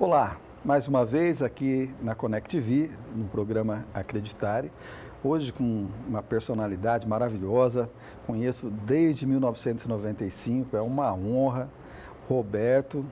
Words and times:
Olá, 0.00 0.36
mais 0.64 0.86
uma 0.86 1.04
vez 1.04 1.42
aqui 1.42 1.92
na 2.00 2.14
Connect 2.14 2.56
no 3.16 3.24
programa 3.24 3.84
Acreditare. 3.92 4.70
Hoje 5.24 5.52
com 5.52 5.88
uma 6.06 6.22
personalidade 6.22 7.04
maravilhosa, 7.04 7.90
conheço 8.24 8.70
desde 8.70 9.26
1995, 9.26 10.76
é 10.76 10.80
uma 10.80 11.12
honra. 11.12 11.68
Roberto, 12.28 13.04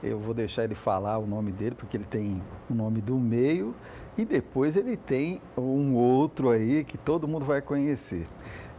eu 0.00 0.20
vou 0.20 0.32
deixar 0.32 0.62
ele 0.62 0.76
falar 0.76 1.18
o 1.18 1.26
nome 1.26 1.50
dele, 1.50 1.74
porque 1.74 1.96
ele 1.96 2.04
tem 2.04 2.40
o 2.70 2.74
nome 2.74 3.00
do 3.00 3.16
meio 3.16 3.74
e 4.16 4.24
depois 4.24 4.76
ele 4.76 4.96
tem 4.96 5.42
um 5.56 5.96
outro 5.96 6.50
aí 6.50 6.84
que 6.84 6.96
todo 6.96 7.26
mundo 7.26 7.46
vai 7.46 7.60
conhecer. 7.60 8.28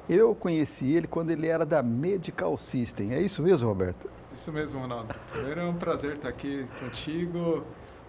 Eu 0.08 0.34
conheci 0.34 0.94
ele 0.94 1.08
quando 1.08 1.32
ele 1.32 1.48
era 1.48 1.66
da 1.66 1.84
Medical 1.84 2.58
System. 2.58 3.14
É 3.14 3.22
isso 3.22 3.44
mesmo, 3.44 3.68
Roberto? 3.68 4.10
Isso 4.40 4.54
mesmo, 4.54 4.80
Ronaldo. 4.80 5.14
Primeiro 5.34 5.60
é 5.60 5.66
um 5.66 5.74
prazer 5.74 6.14
estar 6.14 6.30
aqui 6.30 6.66
contigo. 6.80 7.62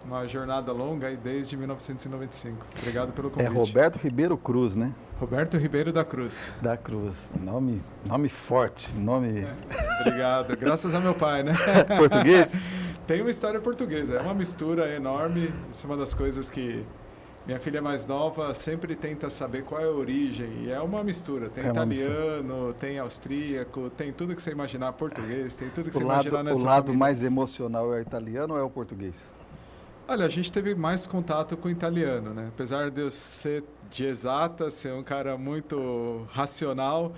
Uma 0.04 0.28
jornada 0.28 0.70
longa 0.70 1.08
aí 1.08 1.16
desde 1.16 1.56
1995. 1.56 2.66
Obrigado 2.78 3.12
pelo 3.12 3.30
convite. 3.30 3.50
É 3.50 3.52
Roberto 3.52 3.96
Ribeiro 3.96 4.38
Cruz, 4.38 4.76
né? 4.76 4.94
Roberto 5.18 5.58
Ribeiro 5.58 5.92
da 5.92 6.04
Cruz. 6.04 6.54
Da 6.62 6.76
Cruz. 6.76 7.32
Nome, 7.40 7.82
nome 8.04 8.28
forte, 8.28 8.94
nome... 8.94 9.40
É, 9.40 10.02
obrigado. 10.02 10.56
Graças 10.56 10.94
a 10.94 11.00
meu 11.00 11.14
pai, 11.14 11.42
né? 11.42 11.52
Português? 11.98 12.56
Tem 13.08 13.22
uma 13.22 13.30
história 13.30 13.58
portuguesa. 13.58 14.14
É 14.14 14.20
uma 14.20 14.32
mistura 14.32 14.88
enorme. 14.94 15.52
Isso 15.68 15.84
é 15.84 15.90
uma 15.90 15.96
das 15.96 16.14
coisas 16.14 16.48
que 16.48 16.86
minha 17.46 17.58
filha 17.58 17.80
mais 17.80 18.04
nova 18.06 18.52
sempre 18.54 18.94
tenta 18.94 19.30
saber 19.30 19.64
qual 19.64 19.80
é 19.80 19.84
a 19.84 19.90
origem. 19.90 20.64
E 20.64 20.70
é 20.70 20.80
uma 20.80 21.02
mistura. 21.02 21.48
Tem 21.48 21.64
é 21.64 21.68
italiano, 21.68 22.54
mistura. 22.54 22.74
tem 22.74 22.98
austríaco, 22.98 23.90
tem 23.90 24.12
tudo 24.12 24.36
que 24.36 24.42
você 24.42 24.50
imaginar 24.50 24.92
português, 24.92 25.56
tem 25.56 25.68
tudo 25.70 25.90
que 25.90 25.96
o 25.96 26.00
você 26.00 26.04
lado, 26.04 26.28
imaginar 26.28 26.42
nessa 26.44 26.60
O 26.60 26.64
lado 26.64 26.86
família. 26.86 26.98
mais 26.98 27.22
emocional 27.22 27.92
é 27.92 27.98
o 27.98 28.00
italiano 28.00 28.54
ou 28.54 28.60
é 28.60 28.62
o 28.62 28.70
português? 28.70 29.34
Olha, 30.06 30.26
a 30.26 30.28
gente 30.28 30.52
teve 30.52 30.74
mais 30.74 31.06
contato 31.06 31.56
com 31.56 31.68
o 31.68 31.70
italiano, 31.70 32.34
né? 32.34 32.48
Apesar 32.48 32.90
de 32.90 33.00
eu 33.00 33.10
ser 33.10 33.64
de 33.88 34.04
exata, 34.04 34.68
ser 34.68 34.92
um 34.92 35.02
cara 35.02 35.38
muito 35.38 36.26
racional, 36.30 37.12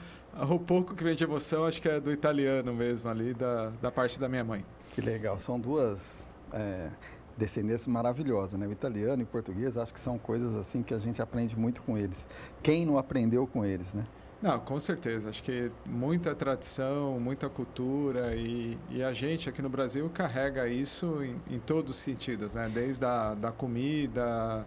o 0.48 0.59
pouco 0.59 0.95
que 0.95 1.03
vem 1.03 1.14
de 1.14 1.25
emoção 1.25 1.64
acho 1.64 1.81
que 1.81 1.89
é 1.89 1.98
do 2.01 2.12
italiano 2.12 2.73
mesmo 2.73 3.09
ali, 3.11 3.34
da, 3.34 3.70
da 3.81 3.91
parte 3.91 4.20
da 4.20 4.29
minha 4.29 4.45
mãe. 4.45 4.64
Que 4.95 5.01
legal. 5.01 5.39
São 5.39 5.59
duas... 5.59 6.25
É 6.53 6.89
descendência 7.37 7.91
maravilhosa, 7.91 8.57
né? 8.57 8.67
O 8.67 8.73
italiano 8.73 9.23
e 9.23 9.25
o 9.25 9.27
português, 9.27 9.77
acho 9.77 9.93
que 9.93 10.01
são 10.01 10.19
coisas 10.19 10.55
assim 10.55 10.83
que 10.83 10.95
a 10.95 10.99
gente 10.99 11.21
aprende 11.21 11.59
muito 11.59 11.83
com 11.83 11.97
eles. 11.97 12.29
Quem 12.63 12.85
não 12.87 12.99
aprendeu 12.99 13.47
com 13.47 13.65
eles, 13.65 13.95
né? 13.95 14.05
Não, 14.43 14.59
com 14.59 14.79
certeza. 14.81 15.31
Acho 15.31 15.43
que 15.43 15.71
muita 15.87 16.35
tradição, 16.35 17.21
muita 17.21 17.49
cultura 17.49 18.35
e, 18.35 18.77
e 18.91 19.03
a 19.03 19.13
gente 19.13 19.49
aqui 19.49 19.63
no 19.63 19.69
Brasil 19.69 20.11
carrega 20.13 20.67
isso 20.67 21.23
em, 21.23 21.55
em 21.55 21.59
todos 21.59 21.93
os 21.93 21.99
sentidos, 21.99 22.55
né? 22.55 22.69
Desde 22.69 23.05
a 23.05 23.35
da 23.35 23.53
comida, 23.53 24.67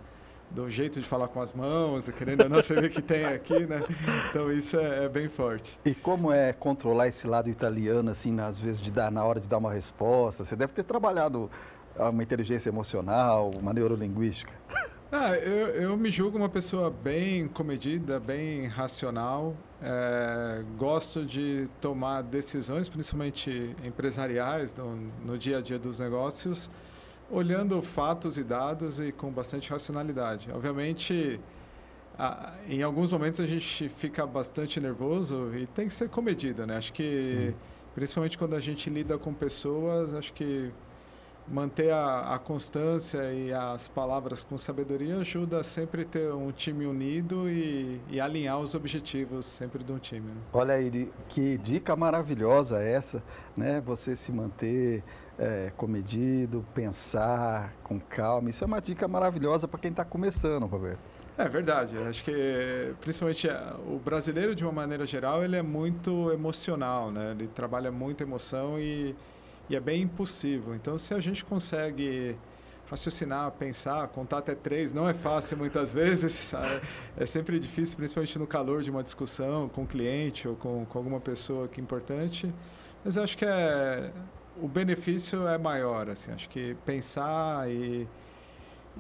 do 0.50 0.70
jeito 0.70 1.02
de 1.02 1.06
falar 1.06 1.28
com 1.28 1.42
as 1.42 1.52
mãos, 1.52 2.08
querendo 2.10 2.44
ou 2.44 2.50
não, 2.50 2.58
você 2.62 2.80
vê 2.80 2.88
que 2.88 3.02
tem 3.02 3.26
aqui, 3.26 3.66
né? 3.66 3.82
Então 4.30 4.52
isso 4.52 4.78
é, 4.78 5.06
é, 5.06 5.10
bem 5.10 5.28
forte. 5.28 5.78
E 5.84 5.94
como 5.94 6.32
é 6.32 6.54
controlar 6.54 7.08
esse 7.08 7.28
lado 7.28 7.50
italiano, 7.50 8.12
assim, 8.12 8.40
às 8.40 8.58
vezes 8.58 8.82
de 8.82 8.92
dar, 8.92 9.12
na 9.12 9.24
hora 9.24 9.40
de 9.40 9.50
dar 9.50 9.58
uma 9.58 9.74
resposta? 9.74 10.46
Você 10.46 10.56
deve 10.56 10.72
ter 10.72 10.84
trabalhado 10.84 11.50
uma 11.98 12.24
inteligência 12.24 12.70
emocional, 12.70 13.52
uma 13.60 13.74
neurolinguística? 13.74 14.54
Ah, 15.12 15.34
eu, 15.38 15.68
eu 15.68 15.98
me 15.98 16.10
julgo 16.10 16.38
uma 16.38 16.50
pessoa 16.50 16.90
bem 16.90 17.48
comedida, 17.48 18.20
bem 18.20 18.66
racional. 18.66 19.56
É, 19.82 20.62
gosto 20.78 21.24
de 21.24 21.70
tomar 21.80 22.22
decisões, 22.24 22.90
principalmente 22.90 23.74
empresariais, 23.82 24.76
no, 24.76 24.98
no 25.24 25.38
dia 25.38 25.60
a 25.60 25.62
dia 25.62 25.80
dos 25.80 26.00
negócios, 26.00 26.70
olhando 27.30 27.82
fatos 27.82 28.38
e 28.38 28.44
dados 28.44 29.00
e 29.00 29.12
com 29.14 29.32
bastante 29.32 29.70
racionalidade. 29.70 30.50
Obviamente, 30.52 31.40
em 32.68 32.82
alguns 32.82 33.12
momentos 33.12 33.40
a 33.40 33.46
gente 33.46 33.88
fica 33.88 34.26
bastante 34.26 34.82
nervoso 34.82 35.56
e 35.56 35.68
tem 35.68 35.88
que 35.88 35.94
ser 35.94 36.10
comedido, 36.10 36.66
né? 36.66 36.78
Acho 36.78 36.92
que, 36.92 37.10
Sim. 37.10 37.56
principalmente 37.94 38.38
quando 38.38 38.56
a 38.56 38.60
gente 38.60 38.90
lida 38.90 39.18
com 39.18 39.34
pessoas, 39.34 40.14
acho 40.14 40.34
que 40.34 40.72
manter 41.48 41.92
a, 41.92 42.36
a, 42.36 42.40
constância 42.40 43.32
e 43.32 43.54
as 43.54 43.88
palavras 43.88 44.44
com 44.44 44.58
sabedoria 44.58 45.18
ajuda 45.18 45.60
a 45.60 45.64
sempre 45.64 46.04
ter 46.04 46.32
um 46.34 46.52
time 46.52 46.86
unido 46.86 47.50
e, 47.50 48.02
e 48.10 48.20
alinhar 48.20 48.60
os 48.60 48.74
objetivos 48.74 49.46
sempre 49.46 49.84
de 49.84 49.92
um 49.92 50.00
time. 50.00 50.28
Né? 50.28 50.42
Olha 50.52 50.74
aí, 50.74 51.12
que 51.30 51.58
dica 51.60 51.96
maravilhosa 51.96 52.82
essa, 52.82 53.24
né? 53.56 53.82
Você 53.86 54.16
se 54.16 54.32
manter 54.32 55.04
é, 55.38 55.72
comedido, 55.76 56.66
pensar 56.74 57.74
com 57.84 58.00
calma. 58.00 58.50
Isso 58.50 58.64
é 58.64 58.68
uma 58.68 58.82
dica 58.82 59.08
maravilhosa 59.08 59.68
para 59.68 59.80
quem 59.80 59.92
está 59.92 60.04
começando, 60.04 60.66
Roberto. 60.66 61.00
É 61.38 61.50
verdade. 61.50 61.98
Acho 61.98 62.24
que 62.24 62.94
principalmente 63.02 63.48
é, 63.50 63.74
o 63.88 64.00
brasileiro 64.00 64.56
de 64.56 64.64
uma 64.64 64.72
maneira 64.72 65.06
geral 65.06 65.44
ele 65.44 65.58
é 65.58 65.62
muito 65.62 66.32
emocional, 66.32 67.12
né? 67.12 67.32
Ele 67.32 67.48
trabalha 67.48 67.92
muita 67.92 68.24
emoção 68.24 68.80
e 68.80 69.16
e 69.70 69.76
é 69.76 69.80
bem 69.80 70.04
impossível. 70.04 70.76
Então, 70.76 70.98
se 70.98 71.14
a 71.14 71.20
gente 71.20 71.44
consegue 71.44 72.36
raciocinar, 72.90 73.52
pensar, 73.52 74.08
contar 74.10 74.40
até 74.40 74.54
três, 74.54 74.94
não 74.94 75.10
é 75.10 75.14
fácil 75.14 75.58
muitas 75.58 75.92
vezes, 75.94 76.54
é 77.18 77.26
sempre 77.26 77.60
difícil, 77.60 77.98
principalmente 77.98 78.38
no 78.38 78.46
calor 78.46 78.82
de 78.82 78.92
uma 78.92 79.02
discussão 79.04 79.68
com 79.70 79.84
o 79.84 79.88
cliente 79.88 80.48
ou 80.48 80.56
com, 80.56 80.86
com 80.86 80.98
alguma 80.98 81.20
pessoa 81.20 81.68
que 81.68 81.80
é 81.80 81.84
importante, 81.84 82.54
mas 83.04 83.18
acho 83.18 83.38
que 83.38 83.46
é, 83.46 84.12
o 84.62 84.68
benefício 84.68 85.48
é 85.48 85.58
maior, 85.58 86.10
assim, 86.10 86.32
acho 86.32 86.48
que 86.48 86.76
pensar 86.86 87.70
e, 87.70 88.08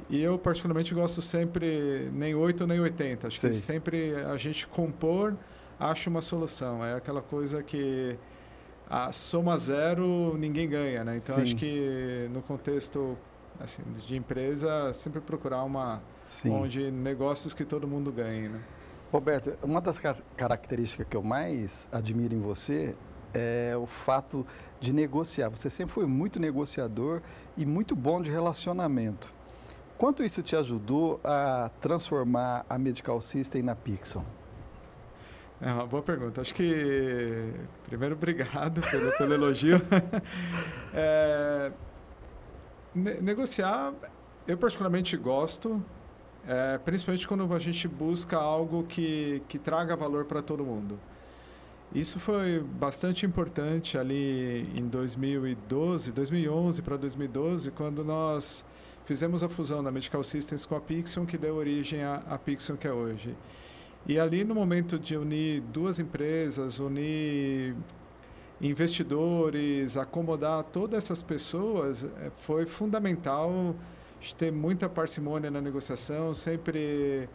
e 0.09 0.21
eu 0.21 0.37
particularmente 0.37 0.93
gosto 0.93 1.21
sempre 1.21 2.09
nem 2.11 2.33
8 2.33 2.65
nem 2.65 2.79
80, 2.79 3.27
acho 3.27 3.39
Sim. 3.39 3.47
que 3.47 3.53
sempre 3.53 4.15
a 4.15 4.35
gente 4.35 4.67
compor 4.67 5.35
acha 5.79 6.09
uma 6.09 6.21
solução, 6.21 6.83
é 6.83 6.95
aquela 6.95 7.21
coisa 7.21 7.61
que 7.61 8.17
a 8.89 9.11
soma 9.11 9.57
zero 9.57 10.37
ninguém 10.37 10.69
ganha, 10.69 11.03
né? 11.03 11.17
Então 11.17 11.35
Sim. 11.35 11.41
acho 11.41 11.55
que 11.55 12.29
no 12.31 12.41
contexto 12.41 13.17
assim, 13.59 13.83
de 14.05 14.15
empresa 14.15 14.91
sempre 14.93 15.21
procurar 15.21 15.63
uma 15.63 16.01
Sim. 16.25 16.51
onde 16.51 16.91
negócios 16.91 17.53
que 17.53 17.65
todo 17.65 17.87
mundo 17.87 18.11
ganhe, 18.11 18.49
né? 18.49 18.61
Roberto, 19.11 19.57
uma 19.63 19.79
das 19.79 19.97
car 19.99 20.17
características 20.35 21.07
que 21.09 21.15
eu 21.15 21.23
mais 21.23 21.87
admiro 21.91 22.35
em 22.35 22.39
você 22.39 22.95
é 23.33 23.75
o 23.77 23.85
fato 23.85 24.45
de 24.79 24.93
negociar. 24.93 25.49
Você 25.49 25.69
sempre 25.69 25.93
foi 25.93 26.05
muito 26.05 26.39
negociador 26.39 27.21
e 27.57 27.65
muito 27.65 27.95
bom 27.95 28.21
de 28.21 28.31
relacionamento. 28.31 29.31
Quanto 29.97 30.23
isso 30.23 30.41
te 30.41 30.55
ajudou 30.55 31.21
a 31.23 31.69
transformar 31.79 32.65
a 32.69 32.77
Medical 32.77 33.21
System 33.21 33.61
na 33.61 33.75
Pixel? 33.75 34.23
É 35.61 35.71
uma 35.71 35.85
boa 35.85 36.03
pergunta. 36.03 36.41
Acho 36.41 36.53
que, 36.53 37.53
primeiro, 37.85 38.15
obrigado 38.15 38.81
pelo, 38.89 39.11
pelo 39.17 39.33
elogio. 39.33 39.81
é, 40.93 41.71
ne 42.93 43.21
negociar, 43.21 43.93
eu 44.47 44.57
particularmente 44.57 45.15
gosto, 45.15 45.83
é, 46.47 46.77
principalmente 46.79 47.27
quando 47.27 47.51
a 47.53 47.59
gente 47.59 47.87
busca 47.87 48.37
algo 48.37 48.83
que, 48.83 49.41
que 49.47 49.57
traga 49.57 49.95
valor 49.95 50.25
para 50.25 50.41
todo 50.41 50.63
mundo. 50.63 50.99
Isso 51.93 52.19
foi 52.19 52.59
bastante 52.59 53.25
importante 53.25 53.97
ali 53.97 54.69
em 54.75 54.85
2012, 54.87 56.11
2011 56.11 56.81
para 56.81 56.97
2012, 56.97 57.71
quando 57.71 58.03
nós 58.03 58.65
fizemos 59.05 59.43
a 59.43 59.49
fusão 59.49 59.81
da 59.81 59.91
Medical 59.91 60.21
Systems 60.23 60.65
com 60.65 60.75
a 60.75 60.81
Pixion, 60.81 61.25
que 61.25 61.37
deu 61.37 61.55
origem 61.55 62.03
à, 62.03 62.15
à 62.27 62.37
Pixion 62.37 62.75
que 62.75 62.87
é 62.87 62.91
hoje. 62.91 63.35
E 64.07 64.19
ali 64.19 64.43
no 64.43 64.53
momento 64.53 64.99
de 64.99 65.17
unir 65.17 65.61
duas 65.61 65.99
empresas, 65.99 66.79
unir 66.79 67.75
investidores, 68.61 69.97
acomodar 69.97 70.63
todas 70.65 71.03
essas 71.03 71.21
pessoas, 71.21 72.03
eh, 72.03 72.31
foi 72.35 72.65
fundamental 72.65 73.75
ter 74.37 74.51
muita 74.51 74.87
parcimônia 74.87 75.51
na 75.51 75.61
negociação, 75.61 76.33
sempre 76.33 77.29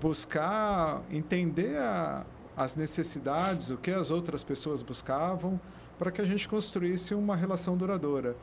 buscar 0.00 1.02
entender 1.10 1.76
a, 1.76 2.24
as 2.56 2.74
necessidades, 2.74 3.70
o 3.70 3.76
que 3.76 3.90
as 3.90 4.10
outras 4.10 4.42
pessoas 4.42 4.82
buscavam, 4.82 5.60
para 5.98 6.10
que 6.10 6.20
a 6.20 6.24
gente 6.24 6.48
construísse 6.48 7.14
uma 7.14 7.36
relação 7.36 7.76
duradoura. 7.76 8.36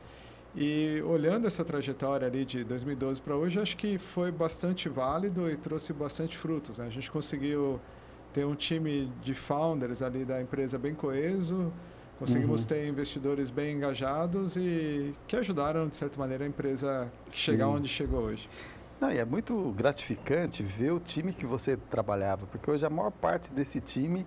E 0.56 1.02
olhando 1.02 1.46
essa 1.46 1.64
trajetória 1.64 2.28
ali 2.28 2.44
de 2.44 2.62
2012 2.62 3.20
para 3.20 3.34
hoje, 3.34 3.60
acho 3.60 3.76
que 3.76 3.98
foi 3.98 4.30
bastante 4.30 4.88
válido 4.88 5.50
e 5.50 5.56
trouxe 5.56 5.92
bastante 5.92 6.36
frutos. 6.36 6.78
Né? 6.78 6.86
A 6.86 6.90
gente 6.90 7.10
conseguiu 7.10 7.80
ter 8.32 8.44
um 8.44 8.54
time 8.54 9.12
de 9.20 9.34
founders 9.34 10.00
ali 10.00 10.24
da 10.24 10.40
empresa 10.40 10.78
bem 10.78 10.94
coeso, 10.94 11.72
conseguimos 12.18 12.62
uhum. 12.62 12.68
ter 12.68 12.86
investidores 12.86 13.50
bem 13.50 13.76
engajados 13.76 14.56
e 14.56 15.12
que 15.26 15.36
ajudaram, 15.36 15.88
de 15.88 15.96
certa 15.96 16.18
maneira, 16.18 16.44
a 16.44 16.48
empresa 16.48 17.10
chegar 17.30 17.68
onde 17.68 17.88
chegou 17.88 18.22
hoje. 18.22 18.48
Não, 19.00 19.10
e 19.10 19.18
é 19.18 19.24
muito 19.24 19.72
gratificante 19.76 20.62
ver 20.62 20.92
o 20.92 21.00
time 21.00 21.32
que 21.32 21.44
você 21.44 21.76
trabalhava, 21.76 22.46
porque 22.46 22.70
hoje 22.70 22.86
a 22.86 22.90
maior 22.90 23.10
parte 23.10 23.52
desse 23.52 23.80
time 23.80 24.24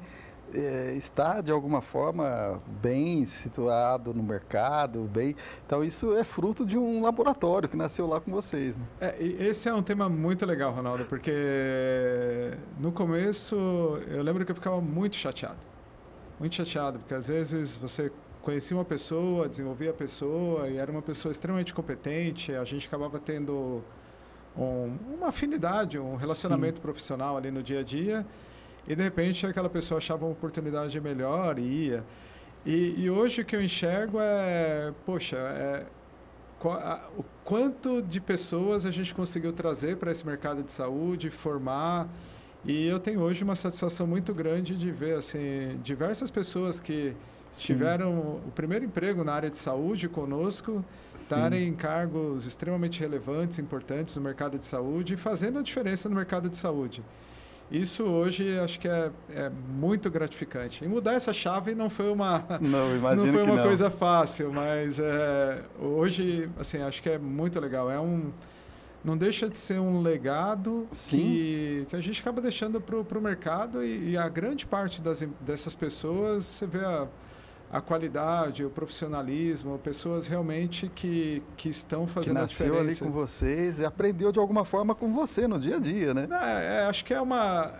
é, 0.53 0.93
está 0.95 1.41
de 1.41 1.51
alguma 1.51 1.81
forma 1.81 2.61
bem 2.81 3.25
situado 3.25 4.13
no 4.13 4.23
mercado, 4.23 5.01
bem. 5.03 5.35
Então 5.65 5.83
isso 5.83 6.15
é 6.15 6.23
fruto 6.23 6.65
de 6.65 6.77
um 6.77 7.01
laboratório 7.01 7.67
que 7.67 7.77
nasceu 7.77 8.07
lá 8.07 8.19
com 8.19 8.31
vocês. 8.31 8.77
Né? 8.77 8.85
É, 9.01 9.15
esse 9.21 9.67
é 9.67 9.73
um 9.73 9.83
tema 9.83 10.09
muito 10.09 10.45
legal, 10.45 10.73
Ronaldo, 10.73 11.05
porque 11.05 12.51
no 12.79 12.91
começo 12.91 13.55
eu 14.07 14.21
lembro 14.21 14.45
que 14.45 14.51
eu 14.51 14.55
ficava 14.55 14.79
muito 14.79 15.15
chateado, 15.15 15.57
muito 16.39 16.55
chateado, 16.55 16.99
porque 16.99 17.13
às 17.13 17.27
vezes 17.27 17.77
você 17.77 18.11
conhecia 18.41 18.77
uma 18.77 18.85
pessoa, 18.85 19.49
desenvolvia 19.49 19.89
a 19.89 19.93
pessoa 19.93 20.69
e 20.69 20.77
era 20.77 20.89
uma 20.89 21.01
pessoa 21.01 21.31
extremamente 21.31 21.73
competente, 21.73 22.53
a 22.53 22.63
gente 22.63 22.87
acabava 22.87 23.19
tendo 23.19 23.83
um, 24.57 24.95
uma 25.15 25.27
afinidade, 25.27 25.99
um 25.99 26.15
relacionamento 26.15 26.77
Sim. 26.77 26.81
profissional 26.81 27.35
ali 27.35 27.51
no 27.51 27.61
dia 27.61 27.81
a 27.81 27.83
dia 27.83 28.25
e 28.87 28.95
de 28.95 29.03
repente 29.03 29.45
aquela 29.45 29.69
pessoa 29.69 29.97
achava 29.97 30.25
uma 30.25 30.31
oportunidade 30.31 30.99
melhor 31.01 31.59
e 31.59 31.87
ia. 31.87 32.03
E, 32.65 32.95
e 32.97 33.09
hoje 33.09 33.41
o 33.41 33.45
que 33.45 33.55
eu 33.55 33.61
enxergo 33.61 34.17
é, 34.19 34.93
poxa, 35.05 35.37
é, 35.37 35.85
o 37.17 37.23
quanto 37.43 38.01
de 38.01 38.19
pessoas 38.19 38.85
a 38.85 38.91
gente 38.91 39.13
conseguiu 39.13 39.53
trazer 39.53 39.97
para 39.97 40.11
esse 40.11 40.25
mercado 40.25 40.63
de 40.63 40.71
saúde, 40.71 41.29
formar. 41.29 42.07
E 42.65 42.87
eu 42.87 42.99
tenho 42.99 43.21
hoje 43.21 43.43
uma 43.43 43.55
satisfação 43.55 44.07
muito 44.07 44.33
grande 44.33 44.75
de 44.75 44.91
ver 44.91 45.15
assim 45.15 45.79
diversas 45.83 46.31
pessoas 46.31 46.79
que 46.79 47.13
Sim. 47.51 47.67
tiveram 47.67 48.41
o 48.45 48.51
primeiro 48.53 48.85
emprego 48.85 49.23
na 49.23 49.33
área 49.33 49.49
de 49.49 49.57
saúde 49.57 50.09
conosco, 50.09 50.83
estarem 51.13 51.67
em 51.67 51.73
cargos 51.73 52.45
extremamente 52.45 52.99
relevantes, 52.99 53.59
importantes 53.59 54.15
no 54.15 54.21
mercado 54.21 54.57
de 54.57 54.65
saúde 54.65 55.15
fazendo 55.15 55.59
a 55.59 55.61
diferença 55.61 56.09
no 56.09 56.15
mercado 56.15 56.49
de 56.49 56.57
saúde. 56.57 57.03
Isso 57.69 58.03
hoje 58.03 58.57
acho 58.59 58.79
que 58.79 58.87
é, 58.87 59.11
é, 59.29 59.49
muito 59.49 60.09
gratificante. 60.09 60.85
E 60.85 60.87
mudar 60.87 61.13
essa 61.13 61.33
chave 61.33 61.75
não 61.75 61.89
foi 61.89 62.09
uma 62.09 62.43
não, 62.61 62.95
não 63.15 63.33
foi 63.33 63.43
uma 63.43 63.55
não. 63.55 63.63
coisa 63.63 63.89
fácil, 63.89 64.53
mas 64.53 64.99
é, 64.99 65.61
hoje 65.79 66.49
assim 66.57 66.81
acho 66.81 67.01
que 67.01 67.09
é 67.09 67.17
muito 67.17 67.59
legal. 67.59 67.91
É 67.91 67.99
um 67.99 68.31
não 69.03 69.15
deixa 69.15 69.47
de 69.47 69.57
ser 69.57 69.79
um 69.79 70.01
legado 70.01 70.87
que, 70.91 71.85
que 71.87 71.95
a 71.95 71.99
gente 72.01 72.19
acaba 72.19 72.41
deixando 72.41 72.81
para 72.81 73.17
o 73.17 73.21
mercado 73.21 73.83
e, 73.83 74.11
e, 74.11 74.17
a 74.17 74.27
grande 74.27 74.65
parte 74.65 75.01
das, 75.01 75.23
dessas 75.39 75.73
pessoas 75.73 76.43
você 76.43 76.65
vê 76.65 76.83
a 76.83 77.07
a 77.71 77.81
qualidade, 77.81 78.63
o 78.63 78.69
profissionalismo, 78.69 79.77
pessoas 79.79 80.27
realmente 80.27 80.89
que, 80.95 81.43
que 81.57 81.67
estão 81.67 82.07
fazendo 82.07 82.35
que 82.35 82.41
nasceu 82.41 82.65
a 82.67 82.69
diferença. 82.69 83.03
ali 83.03 83.11
com 83.11 83.19
vocês 83.19 83.79
e 83.79 83.85
aprendeu 83.85 84.31
de 84.31 84.39
alguma 84.39 84.63
forma 84.63 84.95
com 84.95 85.13
você 85.13 85.47
no 85.47 85.59
dia 85.59 85.75
a 85.75 85.79
dia, 85.79 86.13
né? 86.13 86.27
É, 86.31 86.83
é, 86.83 86.85
acho 86.85 87.03
que 87.03 87.13
é 87.13 87.19
uma 87.19 87.73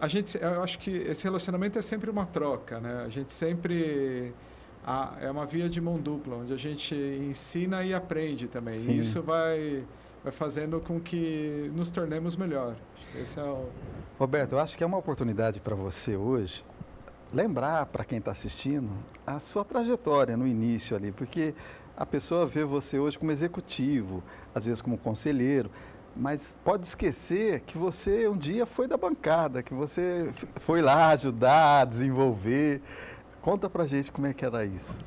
a 0.00 0.08
gente 0.08 0.36
eu 0.40 0.62
acho 0.62 0.78
que 0.78 0.90
esse 0.90 1.24
relacionamento 1.24 1.78
é 1.78 1.82
sempre 1.82 2.10
uma 2.10 2.26
troca, 2.26 2.80
né? 2.80 3.04
A 3.04 3.08
gente 3.08 3.32
sempre 3.32 4.34
a, 4.84 5.16
é 5.20 5.30
uma 5.30 5.46
via 5.46 5.68
de 5.68 5.80
mão 5.80 5.98
dupla, 5.98 6.36
onde 6.36 6.52
a 6.52 6.56
gente 6.56 6.94
ensina 6.94 7.84
e 7.84 7.94
aprende 7.94 8.48
também. 8.48 8.76
Sim. 8.76 8.92
E 8.92 8.98
isso 9.00 9.22
vai 9.22 9.84
vai 10.22 10.32
fazendo 10.32 10.80
com 10.80 11.00
que 11.00 11.70
nos 11.76 11.90
tornemos 11.90 12.34
melhor. 12.34 12.74
Esse 13.14 13.38
é 13.38 13.44
o 13.44 13.68
Roberto, 14.18 14.52
eu 14.52 14.58
acho 14.58 14.76
que 14.76 14.82
é 14.82 14.86
uma 14.86 14.98
oportunidade 14.98 15.60
para 15.60 15.76
você 15.76 16.16
hoje 16.16 16.64
lembrar 17.32 17.86
para 17.86 18.04
quem 18.04 18.18
está 18.18 18.30
assistindo 18.30 18.90
a 19.26 19.38
sua 19.38 19.64
trajetória 19.64 20.36
no 20.36 20.46
início 20.46 20.96
ali, 20.96 21.12
porque 21.12 21.54
a 21.96 22.06
pessoa 22.06 22.46
vê 22.46 22.64
você 22.64 22.98
hoje 22.98 23.18
como 23.18 23.30
executivo, 23.30 24.22
às 24.54 24.66
vezes 24.66 24.80
como 24.80 24.96
conselheiro, 24.96 25.70
mas 26.16 26.56
pode 26.64 26.86
esquecer 26.86 27.60
que 27.60 27.76
você 27.76 28.28
um 28.28 28.36
dia 28.36 28.66
foi 28.66 28.88
da 28.88 28.96
bancada, 28.96 29.62
que 29.62 29.74
você 29.74 30.32
foi 30.56 30.80
lá 30.80 31.10
ajudar, 31.10 31.84
desenvolver. 31.84 32.80
Conta 33.40 33.68
pra 33.68 33.86
gente 33.86 34.10
como 34.10 34.26
é 34.26 34.34
que 34.34 34.44
era 34.44 34.64
isso. 34.64 34.98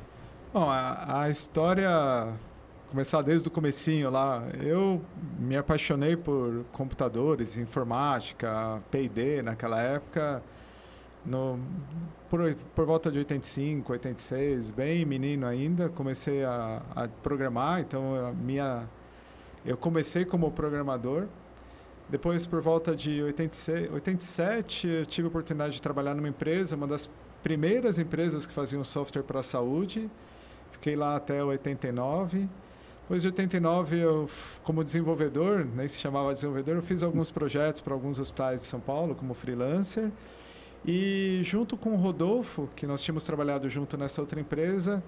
Bom, 0.53 0.69
a, 0.69 1.23
a 1.23 1.29
história 1.29 1.89
começar 2.89 3.21
desde 3.21 3.47
o 3.47 3.51
comecinho 3.51 4.09
lá. 4.09 4.44
Eu 4.59 5.01
me 5.39 5.57
apaixonei 5.57 6.15
por 6.15 6.65
computadores, 6.71 7.57
informática, 7.57 8.81
P&D 8.91 9.41
naquela 9.41 9.81
época 9.81 10.44
no, 11.25 11.59
por, 12.29 12.53
por 12.75 12.85
volta 12.85 13.12
de 13.12 13.19
85, 13.19 13.94
86, 13.94 14.71
bem 14.71 15.06
menino 15.06 15.45
ainda, 15.45 15.89
comecei 15.89 16.44
a, 16.44 16.81
a 16.95 17.07
programar. 17.07 17.81
Então, 17.81 18.15
a 18.27 18.31
minha, 18.31 18.88
eu 19.65 19.77
comecei 19.77 20.25
como 20.25 20.51
programador. 20.51 21.27
Depois, 22.09 22.45
por 22.45 22.62
volta 22.62 22.95
de 22.95 23.21
86, 23.21 23.91
87, 23.94 24.88
eu 24.88 25.06
tive 25.06 25.27
a 25.27 25.29
oportunidade 25.29 25.75
de 25.75 25.81
trabalhar 25.81 26.13
numa 26.13 26.27
empresa, 26.27 26.75
uma 26.75 26.88
das 26.88 27.09
primeiras 27.41 27.97
empresas 27.97 28.45
que 28.45 28.53
faziam 28.53 28.83
software 28.83 29.23
para 29.23 29.39
a 29.39 29.44
saúde. 29.44 30.09
Fiquei 30.71 30.95
lá 30.95 31.15
até 31.15 31.44
89. 31.44 32.50
Depois 33.03 33.21
de 33.21 33.27
89, 33.27 34.00
eu, 34.00 34.29
como 34.63 34.83
desenvolvedor, 34.83 35.65
nem 35.65 35.88
se 35.88 36.00
chamava 36.00 36.33
desenvolvedor, 36.33 36.75
eu 36.75 36.81
fiz 36.81 37.03
alguns 37.03 37.29
projetos 37.29 37.81
para 37.81 37.94
alguns 37.94 38.19
hospitais 38.19 38.62
de 38.62 38.68
São 38.68 38.79
Paulo, 38.79 39.15
como 39.15 39.33
freelancer. 39.33 40.09
E 40.86 41.42
junto 41.44 41.78
com 41.78 41.92
o 41.92 41.95
Rodolfo, 41.95 42.68
que 42.75 42.88
nós 42.88 43.01
tínhamos 43.01 43.24
trabalhado 43.24 43.69
junto 43.69 43.98
nessa 43.98 44.19
outra 44.19 44.39
empresa, 44.39 45.04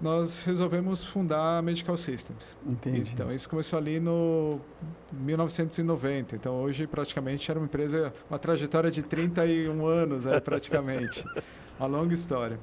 nós 0.00 0.42
resolvemos 0.44 1.04
fundar 1.04 1.58
a 1.58 1.62
Medical 1.62 1.96
Systems. 1.96 2.56
Entendi. 2.66 3.10
Então, 3.12 3.32
isso 3.32 3.48
começou 3.48 3.78
ali 3.78 3.98
no 3.98 4.60
1990. 5.12 6.36
Então, 6.36 6.54
hoje, 6.62 6.86
praticamente, 6.86 7.50
era 7.50 7.58
uma 7.58 7.66
empresa, 7.66 8.12
uma 8.30 8.38
trajetória 8.38 8.90
de 8.90 9.02
31 9.02 9.86
anos, 9.86 10.24
é, 10.24 10.38
praticamente. 10.40 11.24
uma 11.78 11.88
longa 11.88 12.14
história. 12.14 12.58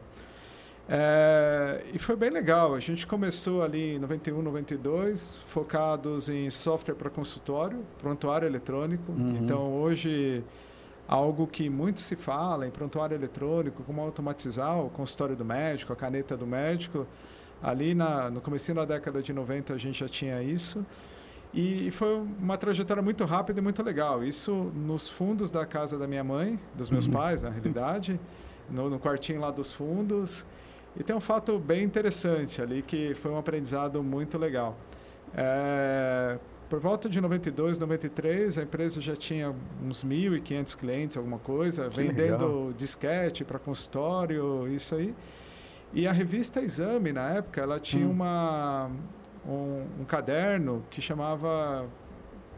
É, 0.87 1.83
e 1.93 1.99
foi 1.99 2.15
bem 2.15 2.29
legal. 2.29 2.73
A 2.73 2.79
gente 2.79 3.05
começou 3.05 3.63
ali 3.63 3.95
em 3.95 3.99
91, 3.99 4.41
92, 4.41 5.41
focados 5.47 6.29
em 6.29 6.49
software 6.49 6.95
para 6.95 7.09
consultório, 7.09 7.79
prontuário 7.97 8.47
eletrônico. 8.47 9.11
Uhum. 9.11 9.39
Então, 9.41 9.73
hoje 9.73 10.43
algo 11.07 11.45
que 11.45 11.69
muito 11.69 11.99
se 11.99 12.15
fala 12.15 12.67
em 12.67 12.71
prontuário 12.71 13.15
eletrônico, 13.15 13.83
como 13.83 14.01
automatizar 14.01 14.79
o 14.79 14.89
consultório 14.89 15.35
do 15.35 15.45
médico, 15.45 15.93
a 15.93 15.95
caneta 15.95 16.35
do 16.35 16.47
médico. 16.47 17.05
Ali 17.61 17.95
na, 17.95 18.29
no 18.29 18.41
começo 18.41 18.73
da 18.73 18.85
década 18.85 19.21
de 19.21 19.33
90 19.33 19.73
a 19.73 19.77
gente 19.77 19.99
já 19.99 20.07
tinha 20.07 20.41
isso. 20.41 20.85
E 21.53 21.89
foi 21.91 22.17
uma 22.39 22.57
trajetória 22.57 23.01
muito 23.01 23.23
rápida 23.23 23.59
e 23.59 23.63
muito 23.63 23.81
legal. 23.81 24.23
Isso 24.23 24.71
nos 24.75 25.07
fundos 25.07 25.49
da 25.49 25.65
casa 25.65 25.97
da 25.97 26.05
minha 26.05 26.23
mãe, 26.23 26.59
dos 26.75 26.89
meus 26.89 27.05
uhum. 27.05 27.13
pais, 27.13 27.43
na 27.43 27.49
realidade, 27.49 28.19
no, 28.69 28.89
no 28.89 28.99
quartinho 28.99 29.39
lá 29.39 29.51
dos 29.51 29.71
fundos. 29.71 30.45
E 30.97 31.03
tem 31.03 31.15
um 31.15 31.21
fato 31.21 31.57
bem 31.57 31.83
interessante 31.83 32.61
ali, 32.61 32.81
que 32.81 33.13
foi 33.15 33.31
um 33.31 33.37
aprendizado 33.37 34.03
muito 34.03 34.37
legal. 34.37 34.77
É, 35.33 36.37
por 36.69 36.79
volta 36.79 37.07
de 37.07 37.21
92, 37.21 37.79
93, 37.79 38.57
a 38.57 38.63
empresa 38.63 39.01
já 39.01 39.15
tinha 39.15 39.53
uns 39.83 40.03
1.500 40.03 40.77
clientes, 40.77 41.17
alguma 41.17 41.37
coisa, 41.37 41.89
que 41.89 41.97
vendendo 41.97 42.47
legal. 42.47 42.73
disquete 42.75 43.43
para 43.43 43.59
consultório, 43.59 44.67
isso 44.67 44.95
aí. 44.95 45.13
E 45.93 46.07
a 46.07 46.11
revista 46.11 46.61
Exame, 46.61 47.13
na 47.13 47.29
época, 47.29 47.61
ela 47.61 47.79
tinha 47.79 48.05
hum. 48.05 48.11
uma, 48.11 48.89
um, 49.47 50.01
um, 50.01 50.05
caderno 50.05 50.83
que 50.89 51.01
chamava... 51.01 51.85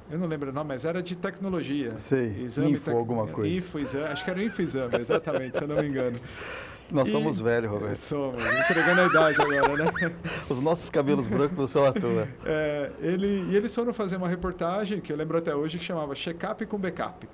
Eu 0.10 0.18
não 0.18 0.26
lembro 0.26 0.52
o 0.52 0.54
nome, 0.54 0.70
mas 0.70 0.86
era 0.86 1.04
de 1.04 1.18
tecnologia. 1.18 1.98
Sei, 1.98 2.44
Exame 2.44 2.72
Info, 2.72 2.86
tec... 2.86 2.96
alguma 2.96 3.28
coisa. 3.28 3.58
Info, 3.58 3.78
exame, 3.78 4.06
acho 4.06 4.24
que 4.24 4.32
era 4.32 4.42
Info 4.42 4.62
Exame, 4.62 4.96
exatamente, 5.00 5.58
se 5.58 5.64
eu 5.66 5.68
não 5.68 5.76
me 5.76 5.88
engano. 5.88 6.20
Nós 6.92 7.10
e... 7.10 7.12
somos 7.12 7.40
velhos, 7.40 7.70
Roberto. 7.70 7.96
Somos, 7.98 8.44
entregando 8.46 9.02
a 9.02 9.06
idade 9.06 9.42
agora, 9.42 9.86
né? 9.86 10.16
Os 10.50 10.62
nossos 10.62 10.90
cabelos 10.90 11.28
brancos 11.28 11.58
não 11.58 11.68
são 11.68 11.86
à 11.86 11.92
toa. 11.92 12.28
É, 12.46 12.92
ele, 13.02 13.46
e 13.50 13.56
eles 13.56 13.74
foram 13.74 13.94
fazer 13.94 14.16
uma 14.18 14.28
reportagem, 14.28 15.02
que 15.02 15.12
eu 15.12 15.18
lembro 15.18 15.38
até 15.38 15.54
hoje, 15.54 15.78
que 15.78 15.84
chamava 15.84 16.16
Check-up 16.16 16.66
com 16.66 16.78
Backup. 16.78 17.28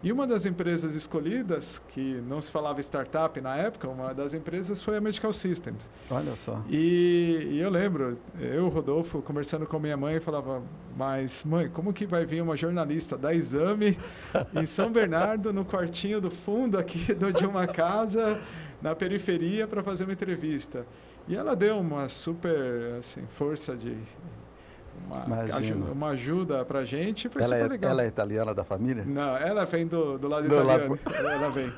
E 0.00 0.12
uma 0.12 0.28
das 0.28 0.46
empresas 0.46 0.94
escolhidas, 0.94 1.82
que 1.88 2.22
não 2.28 2.40
se 2.40 2.52
falava 2.52 2.80
startup 2.80 3.40
na 3.40 3.56
época, 3.56 3.88
uma 3.88 4.14
das 4.14 4.32
empresas 4.32 4.80
foi 4.80 4.96
a 4.96 5.00
Medical 5.00 5.32
Systems. 5.32 5.90
Olha 6.08 6.36
só. 6.36 6.62
E, 6.70 7.48
e 7.50 7.58
eu 7.58 7.68
lembro, 7.68 8.16
eu, 8.38 8.68
Rodolfo, 8.68 9.20
conversando 9.20 9.66
com 9.66 9.76
minha 9.80 9.96
mãe, 9.96 10.20
falava, 10.20 10.62
mas 10.96 11.42
mãe, 11.42 11.68
como 11.68 11.92
que 11.92 12.06
vai 12.06 12.24
vir 12.24 12.40
uma 12.40 12.56
jornalista 12.56 13.18
da 13.18 13.34
Exame 13.34 13.98
em 14.54 14.64
São 14.64 14.92
Bernardo, 14.92 15.52
no 15.52 15.64
quartinho 15.64 16.20
do 16.20 16.30
fundo 16.30 16.78
aqui 16.78 17.12
de 17.36 17.44
uma 17.44 17.66
casa, 17.66 18.40
na 18.80 18.94
periferia, 18.94 19.66
para 19.66 19.82
fazer 19.82 20.04
uma 20.04 20.12
entrevista? 20.12 20.86
E 21.26 21.34
ela 21.34 21.56
deu 21.56 21.76
uma 21.76 22.08
super 22.08 22.94
assim, 23.00 23.26
força 23.26 23.76
de 23.76 23.96
uma, 25.26 25.56
ajuda, 25.56 25.92
uma 25.92 26.08
ajuda 26.08 26.64
pra 26.64 26.84
gente. 26.84 27.28
Foi 27.28 27.42
ela 27.42 27.54
super 27.54 27.66
é, 27.66 27.68
legal. 27.68 27.90
Ela 27.90 28.02
é 28.04 28.06
italiana 28.06 28.54
da 28.54 28.64
família? 28.64 29.04
Não, 29.06 29.36
ela 29.36 29.64
vem 29.64 29.86
do, 29.86 30.18
do 30.18 30.28
lado 30.28 30.48
do 30.48 30.54
italiano. 30.54 30.98
Lado... 31.04 31.16
Ela 31.16 31.50
vem. 31.50 31.72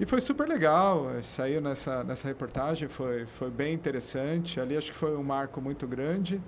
E 0.00 0.06
foi 0.06 0.20
super 0.20 0.46
legal, 0.46 1.06
saiu 1.22 1.60
nessa, 1.60 2.04
nessa 2.04 2.28
reportagem, 2.28 2.88
foi, 2.88 3.26
foi 3.26 3.50
bem 3.50 3.74
interessante. 3.74 4.60
Ali 4.60 4.76
acho 4.76 4.92
que 4.92 4.96
foi 4.96 5.16
um 5.16 5.24
marco 5.24 5.60
muito 5.60 5.86
grande. 5.88 6.40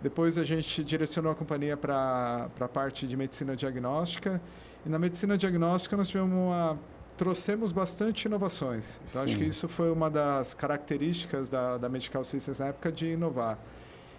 Depois 0.00 0.38
a 0.38 0.44
gente 0.44 0.84
direcionou 0.84 1.32
a 1.32 1.34
companhia 1.34 1.76
para 1.76 2.48
a 2.60 2.68
parte 2.68 3.06
de 3.06 3.16
medicina 3.16 3.56
diagnóstica. 3.56 4.40
E 4.86 4.88
na 4.88 4.98
medicina 4.98 5.36
diagnóstica 5.36 5.96
nós 5.96 6.08
tivemos 6.08 6.32
uma 6.32 6.78
trouxemos 7.16 7.72
bastante 7.72 8.26
inovações. 8.26 9.00
Então, 9.08 9.22
acho 9.22 9.36
que 9.36 9.44
isso 9.44 9.68
foi 9.68 9.90
uma 9.90 10.10
das 10.10 10.52
características 10.52 11.48
da, 11.48 11.78
da 11.78 11.88
Medical 11.88 12.24
Systems 12.24 12.58
na 12.58 12.66
época 12.66 12.90
de 12.90 13.06
inovar. 13.06 13.58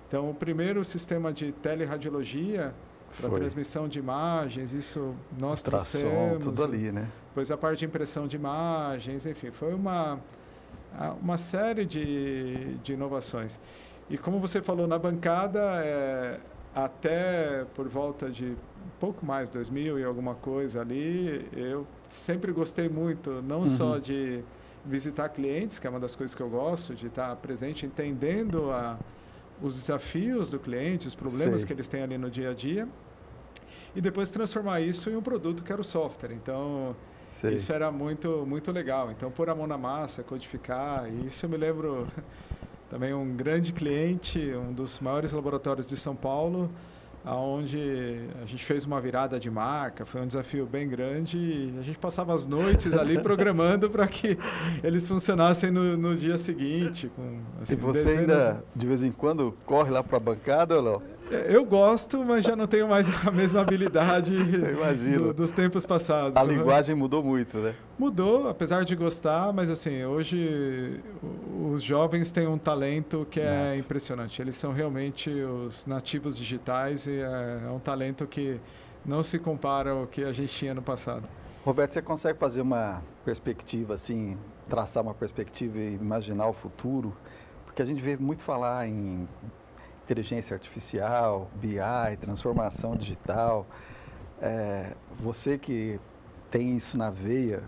Então, 0.07 0.29
o 0.29 0.33
primeiro 0.33 0.83
sistema 0.85 1.33
de 1.33 1.51
teleradiologia 1.51 2.73
para 3.19 3.29
transmissão 3.29 3.87
de 3.87 3.99
imagens, 3.99 4.73
isso 4.73 5.15
nós 5.37 5.61
Ultrassom, 5.61 5.99
trouxemos. 5.99 6.45
tudo 6.45 6.63
ali, 6.63 6.91
né? 6.91 7.07
Depois 7.29 7.51
a 7.51 7.57
parte 7.57 7.79
de 7.79 7.85
impressão 7.85 8.27
de 8.27 8.35
imagens, 8.35 9.25
enfim, 9.25 9.51
foi 9.51 9.73
uma, 9.73 10.19
uma 11.21 11.37
série 11.37 11.85
de, 11.85 12.75
de 12.83 12.93
inovações. 12.93 13.59
E 14.09 14.17
como 14.17 14.39
você 14.39 14.61
falou 14.61 14.87
na 14.87 14.99
bancada, 14.99 15.59
é, 15.83 16.39
até 16.73 17.65
por 17.73 17.87
volta 17.87 18.29
de 18.29 18.55
pouco 18.99 19.25
mais, 19.25 19.49
2000 19.49 19.99
e 19.99 20.03
alguma 20.03 20.35
coisa 20.35 20.81
ali, 20.81 21.47
eu 21.53 21.87
sempre 22.07 22.51
gostei 22.51 22.87
muito, 22.87 23.41
não 23.41 23.59
uhum. 23.59 23.67
só 23.67 23.97
de 23.97 24.43
visitar 24.85 25.29
clientes, 25.29 25.79
que 25.79 25.87
é 25.87 25.89
uma 25.89 25.99
das 25.99 26.15
coisas 26.15 26.35
que 26.35 26.41
eu 26.41 26.49
gosto, 26.49 26.93
de 26.93 27.07
estar 27.07 27.35
presente, 27.37 27.85
entendendo 27.85 28.71
a, 28.71 28.99
os 29.61 29.75
desafios 29.75 30.49
do 30.49 30.59
cliente, 30.59 31.07
os 31.07 31.15
problemas 31.15 31.61
Sei. 31.61 31.67
que 31.67 31.73
eles 31.73 31.87
têm 31.87 32.03
ali 32.03 32.17
no 32.17 32.29
dia 32.29 32.51
a 32.51 32.53
dia, 32.53 32.87
e 33.95 34.01
depois 34.01 34.29
transformar 34.29 34.81
isso 34.81 35.09
em 35.09 35.15
um 35.15 35.21
produto 35.21 35.63
que 35.63 35.71
era 35.71 35.79
o 35.79 35.83
software. 35.83 36.33
Então, 36.33 36.95
Sei. 37.31 37.53
isso 37.55 37.71
era 37.71 37.91
muito, 37.91 38.45
muito 38.45 38.71
legal. 38.71 39.11
Então, 39.11 39.31
pôr 39.31 39.49
a 39.49 39.55
mão 39.55 39.65
na 39.65 39.77
massa, 39.77 40.23
codificar, 40.23 41.09
e 41.09 41.27
isso 41.27 41.45
eu 41.45 41.49
me 41.49 41.57
lembro 41.57 42.07
também 42.89 43.13
um 43.13 43.35
grande 43.35 43.71
cliente, 43.71 44.39
um 44.53 44.73
dos 44.73 44.99
maiores 44.99 45.31
laboratórios 45.31 45.87
de 45.87 45.95
São 45.95 46.15
Paulo, 46.15 46.69
aonde 47.25 48.19
a 48.41 48.45
gente 48.45 48.63
fez 48.63 48.85
uma 48.85 49.01
virada 49.01 49.39
de 49.39 49.49
marca, 49.49 50.05
foi 50.05 50.21
um 50.21 50.27
desafio 50.27 50.65
bem 50.65 50.87
grande 50.87 51.37
e 51.37 51.75
a 51.79 51.81
gente 51.81 51.97
passava 51.97 52.33
as 52.33 52.45
noites 52.45 52.95
ali 52.95 53.19
programando 53.19 53.89
para 53.89 54.07
que 54.07 54.37
eles 54.83 55.07
funcionassem 55.07 55.71
no, 55.71 55.97
no 55.97 56.15
dia 56.15 56.37
seguinte. 56.37 57.09
Com, 57.15 57.39
assim, 57.61 57.73
e 57.73 57.77
você 57.77 58.03
dezenas... 58.03 58.47
ainda, 58.47 58.63
de 58.75 58.87
vez 58.87 59.03
em 59.03 59.11
quando, 59.11 59.53
corre 59.65 59.89
lá 59.89 60.03
para 60.03 60.17
a 60.17 60.19
bancada 60.19 60.77
ou 60.77 60.81
não? 60.83 61.14
Eu 61.31 61.65
gosto, 61.65 62.23
mas 62.23 62.45
já 62.45 62.55
não 62.55 62.67
tenho 62.67 62.87
mais 62.87 63.07
a 63.25 63.31
mesma 63.31 63.61
habilidade 63.61 64.31
do, 65.17 65.33
dos 65.33 65.51
tempos 65.51 65.85
passados. 65.85 66.37
A 66.37 66.43
linguagem 66.43 66.95
mudou 66.95 67.23
muito, 67.23 67.57
né? 67.57 67.73
Mudou, 67.97 68.47
apesar 68.47 68.85
de 68.85 68.95
gostar, 68.95 69.51
mas 69.51 69.69
assim, 69.69 70.03
hoje 70.03 71.01
os 71.71 71.81
jovens 71.81 72.31
têm 72.31 72.47
um 72.47 72.57
talento 72.57 73.25
que 73.29 73.39
é 73.39 73.75
impressionante. 73.75 74.39
Eles 74.41 74.55
são 74.55 74.71
realmente 74.71 75.29
os 75.29 75.85
nativos 75.85 76.37
digitais 76.37 77.07
e 77.07 77.19
é, 77.19 77.61
é 77.65 77.69
um 77.69 77.79
talento 77.79 78.27
que 78.27 78.59
não 79.03 79.23
se 79.23 79.39
compara 79.39 79.91
ao 79.91 80.07
que 80.07 80.23
a 80.23 80.31
gente 80.31 80.53
tinha 80.53 80.73
no 80.73 80.81
passado. 80.81 81.27
Roberto, 81.63 81.93
você 81.93 82.01
consegue 82.01 82.37
fazer 82.37 82.61
uma 82.61 83.01
perspectiva 83.23 83.95
assim, 83.95 84.37
traçar 84.69 85.01
uma 85.01 85.15
perspectiva 85.15 85.79
e 85.79 85.95
imaginar 85.95 86.47
o 86.47 86.53
futuro? 86.53 87.15
Porque 87.65 87.81
a 87.81 87.85
gente 87.85 88.01
vê 88.01 88.15
muito 88.15 88.43
falar 88.43 88.87
em 88.87 89.27
inteligência 90.05 90.53
artificial, 90.53 91.49
BI, 91.55 92.17
transformação 92.21 92.95
digital. 92.95 93.65
É, 94.41 94.93
você 95.19 95.57
que 95.57 95.99
tem 96.49 96.77
isso 96.77 96.97
na 96.97 97.09
veia, 97.09 97.63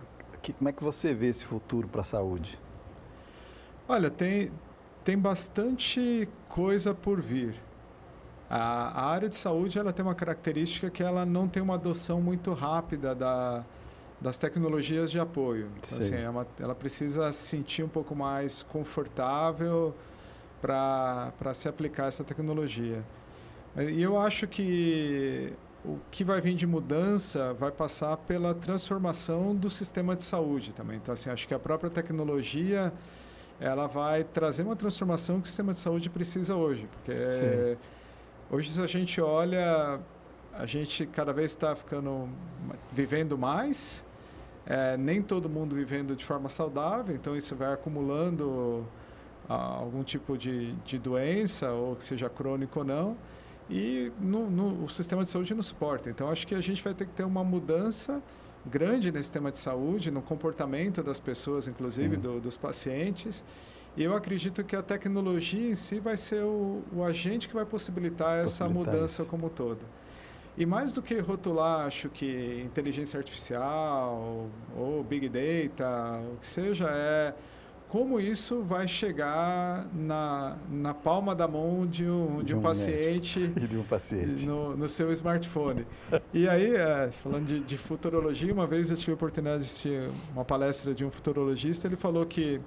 que, 0.47 0.53
como 0.53 0.69
é 0.69 0.71
que 0.71 0.81
você 0.81 1.13
vê 1.13 1.27
esse 1.27 1.43
futuro 1.43 1.89
para 1.89 2.01
a 2.01 2.05
saúde? 2.05 2.57
Olha, 3.87 4.09
tem, 4.09 4.49
tem 5.03 5.17
bastante 5.17 6.27
coisa 6.47 6.93
por 6.93 7.19
vir. 7.19 7.55
A, 8.49 8.57
a, 8.57 9.05
área 9.07 9.27
de 9.27 9.35
saúde 9.35 9.77
ela 9.77 9.91
tem 9.91 10.05
uma 10.05 10.15
característica 10.15 10.89
que 10.89 11.03
ela 11.03 11.25
não 11.25 11.49
tem 11.49 11.61
uma 11.61 11.73
adoção 11.73 12.21
muito 12.21 12.53
rápida 12.53 13.13
da, 13.13 13.65
das 14.21 14.37
tecnologias 14.37 15.11
de 15.11 15.19
apoio. 15.19 15.69
Então, 15.77 15.97
assim, 15.97 16.15
é 16.15 16.29
uma, 16.29 16.47
ela 16.57 16.73
precisa 16.73 17.29
se 17.33 17.45
sentir 17.45 17.83
um 17.83 17.89
pouco 17.89 18.15
mais 18.15 18.63
confortável 18.63 19.93
para 20.61 21.53
se 21.53 21.67
aplicar 21.67 22.07
essa 22.07 22.23
tecnologia. 22.23 23.03
E 23.77 24.01
eu 24.01 24.17
acho 24.17 24.47
que 24.47 25.53
o 25.85 25.99
que 26.11 26.23
vai 26.23 26.41
vir 26.41 26.55
de 26.55 26.65
mudança 26.65 27.53
vai 27.53 27.71
passar 27.71 28.17
pela 28.17 28.53
transformação 28.53 29.55
do 29.55 29.69
sistema 29.69 30.15
de 30.15 30.23
saúde 30.23 30.73
também. 30.73 30.97
Então, 30.97 31.13
assim, 31.13 31.29
acho 31.29 31.47
que 31.47 31.53
a 31.53 31.59
própria 31.59 31.89
tecnologia 31.89 32.91
ela 33.59 33.87
vai 33.87 34.23
trazer 34.23 34.63
uma 34.63 34.75
transformação 34.75 35.39
que 35.39 35.45
o 35.45 35.47
sistema 35.47 35.73
de 35.73 35.79
saúde 35.79 36.09
precisa 36.09 36.55
hoje. 36.55 36.87
Porque 36.91 37.25
Sim. 37.25 37.77
hoje, 38.51 38.71
se 38.71 38.81
a 38.81 38.87
gente 38.87 39.21
olha, 39.21 39.99
a 40.53 40.65
gente 40.65 41.05
cada 41.05 41.31
vez 41.31 41.51
está 41.51 41.75
ficando 41.75 42.29
vivendo 42.91 43.37
mais, 43.37 44.05
é, 44.65 44.97
nem 44.97 45.21
todo 45.21 45.47
mundo 45.47 45.75
vivendo 45.75 46.15
de 46.15 46.25
forma 46.25 46.49
saudável, 46.49 47.15
então 47.15 47.35
isso 47.35 47.55
vai 47.55 47.73
acumulando 47.73 48.85
algum 49.47 50.03
tipo 50.03 50.37
de, 50.37 50.73
de 50.85 50.97
doença, 50.97 51.71
ou 51.71 51.95
que 51.95 52.03
seja 52.03 52.29
crônico 52.29 52.79
ou 52.79 52.85
não, 52.85 53.17
e 53.69 54.11
no, 54.19 54.49
no, 54.49 54.83
o 54.83 54.89
sistema 54.89 55.23
de 55.23 55.29
saúde 55.29 55.53
não 55.53 55.61
suporta. 55.61 56.09
Então, 56.09 56.29
acho 56.29 56.47
que 56.47 56.55
a 56.55 56.61
gente 56.61 56.83
vai 56.83 56.93
ter 56.93 57.05
que 57.05 57.13
ter 57.13 57.23
uma 57.23 57.43
mudança 57.43 58.21
grande 58.65 59.11
nesse 59.11 59.25
sistema 59.25 59.51
de 59.51 59.57
saúde, 59.57 60.11
no 60.11 60.21
comportamento 60.21 61.01
das 61.01 61.19
pessoas, 61.19 61.67
inclusive 61.67 62.17
do, 62.17 62.39
dos 62.39 62.57
pacientes. 62.57 63.43
E 63.95 64.03
eu 64.03 64.15
acredito 64.15 64.63
que 64.63 64.75
a 64.75 64.81
tecnologia 64.81 65.69
em 65.69 65.75
si 65.75 65.99
vai 65.99 66.15
ser 66.15 66.43
o, 66.43 66.83
o 66.93 67.03
agente 67.03 67.47
que 67.47 67.53
vai 67.53 67.65
possibilitar, 67.65 68.41
possibilitar 68.41 68.43
essa 68.43 68.69
mudança 68.69 69.21
isso. 69.23 69.31
como 69.31 69.49
toda. 69.49 69.81
E 70.57 70.65
mais 70.65 70.91
do 70.91 71.01
que 71.01 71.19
rotular, 71.19 71.85
acho 71.85 72.09
que 72.09 72.61
inteligência 72.65 73.17
artificial 73.17 74.49
ou 74.75 75.03
big 75.03 75.29
data, 75.29 76.19
o 76.33 76.37
que 76.37 76.47
seja, 76.47 76.87
é 76.89 77.33
como 77.89 78.19
isso 78.19 78.61
vai 78.63 78.87
chegar 78.87 79.87
na, 79.93 80.57
na 80.69 80.93
palma 80.93 81.33
da 81.33 81.47
mão 81.47 81.85
de 81.85 82.05
um, 82.05 82.39
de, 82.39 82.45
de 82.45 82.55
um, 82.55 82.59
um 82.59 82.61
paciente 82.61 83.39
e 83.55 83.67
de 83.67 83.77
um 83.77 83.83
paciente 83.83 84.45
no, 84.45 84.75
no 84.75 84.89
seu 84.89 85.11
smartphone. 85.11 85.85
e 86.33 86.49
aí, 86.49 86.75
é, 86.75 87.09
falando 87.11 87.45
de, 87.45 87.59
de 87.59 87.77
futurologia, 87.77 88.53
uma 88.53 88.67
vez 88.67 88.91
eu 88.91 88.97
tive 88.97 89.11
a 89.11 89.15
oportunidade 89.15 89.59
de 89.59 89.65
assistir 89.65 90.09
uma 90.33 90.43
palestra 90.43 90.93
de 90.93 91.05
um 91.05 91.11
futurologista, 91.11 91.87
ele 91.87 91.95
falou 91.95 92.25
que 92.25 92.59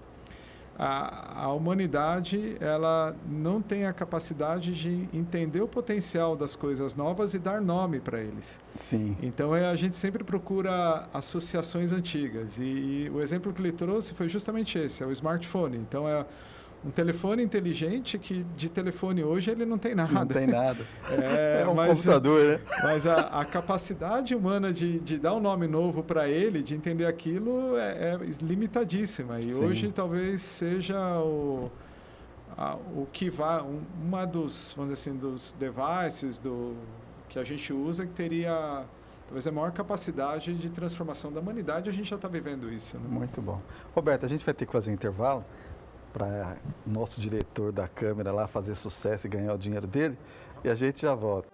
a, 0.83 1.43
a 1.45 1.53
humanidade 1.53 2.57
ela 2.59 3.15
não 3.29 3.61
tem 3.61 3.85
a 3.85 3.93
capacidade 3.93 4.73
de 4.73 5.07
entender 5.13 5.61
o 5.61 5.69
potencial 5.69 6.35
das 6.35 6.57
coisas 6.57 6.95
novas 6.95 7.35
e 7.35 7.39
dar 7.39 7.61
nome 7.61 8.01
para 8.01 8.19
eles. 8.19 8.59
Sim. 8.75 9.15
Então 9.23 9.55
é, 9.55 9.69
a 9.69 9.77
gente 9.77 9.95
sempre 9.95 10.25
procura 10.25 11.07
associações 11.13 11.93
antigas 11.93 12.59
e, 12.59 12.63
e 12.63 13.11
o 13.11 13.21
exemplo 13.21 13.53
que 13.53 13.61
ele 13.61 13.73
trouxe 13.73 14.15
foi 14.15 14.27
justamente 14.27 14.79
esse, 14.79 15.03
é 15.03 15.07
o 15.07 15.11
smartphone. 15.13 15.77
Então 15.77 16.09
é 16.09 16.25
um 16.85 16.91
telefone 16.91 17.43
inteligente 17.43 18.19
que 18.19 18.45
de 18.57 18.71
telefone 18.71 19.23
hoje 19.23 19.51
ele 19.51 19.67
não 19.67 19.77
tem 19.77 19.95
nada. 19.95 20.13
Não 20.13 20.27
tem 20.27 20.47
nada. 20.47 20.85
É, 21.11 21.63
é 21.63 21.69
um 21.69 21.75
mas, 21.75 21.99
computador, 21.99 22.45
né? 22.45 22.61
Mas 22.83 23.07
a, 23.07 23.41
a, 23.41 23.45
capacidade 23.45 24.35
humana 24.35 24.73
de, 24.73 24.99
de 25.01 25.19
dar 25.19 25.35
um 25.35 25.41
nome 25.41 25.67
novo 25.67 26.03
para 26.03 26.29
ele, 26.29 26.63
de 26.63 26.75
entender 26.75 27.05
aquilo, 27.05 27.77
é, 27.77 28.15
é 28.15 28.19
limitadíssima. 28.41 29.39
E 29.41 29.45
Sim. 29.45 29.65
hoje 29.65 29.93
talvez 29.93 30.41
seja 30.41 30.99
o, 31.19 31.71
a, 32.57 32.77
o 32.77 33.07
que 33.13 33.29
vai, 33.29 33.61
um, 33.61 33.81
uma 34.03 34.25
dos, 34.25 34.73
vamos 34.77 34.93
dizer 34.93 35.11
assim, 35.11 35.19
dos 35.19 35.53
devices 35.53 36.39
do, 36.39 36.77
que 37.29 37.39
a 37.39 37.45
gente 37.45 37.73
usa 37.73 38.07
que 38.07 38.13
teria 38.13 38.85
talvez 39.27 39.47
a 39.47 39.53
maior 39.53 39.71
capacidade 39.73 40.55
de 40.55 40.71
transformação 40.71 41.33
da 41.33 41.41
humanidade, 41.41 41.89
a 41.89 41.93
gente 41.93 42.09
já 42.09 42.17
está 42.17 42.27
vivendo 42.27 42.73
isso. 42.73 42.99
Né? 42.99 43.05
Muito 43.09 43.41
bom. 43.41 43.61
Roberto, 43.95 44.27
a 44.27 44.29
gente 44.29 44.45
vai 44.45 44.53
ter 44.53 44.67
que 44.67 44.73
fazer 44.73 44.91
um 44.91 44.95
intervalo 44.95 45.45
para 46.13 46.57
nosso 46.87 47.21
diretor 47.21 47.73
da 47.73 47.89
câmera 47.89 48.33
lá 48.33 48.47
fazer 48.47 48.75
sucesso 48.75 49.27
e 49.27 49.31
ganhar 49.31 49.55
o 49.55 49.59
dinheiro 49.59 49.87
dele. 49.87 50.17
E 50.63 50.69
a 50.69 50.75
gente 50.75 51.03
já 51.03 51.15
volta. 51.15 51.49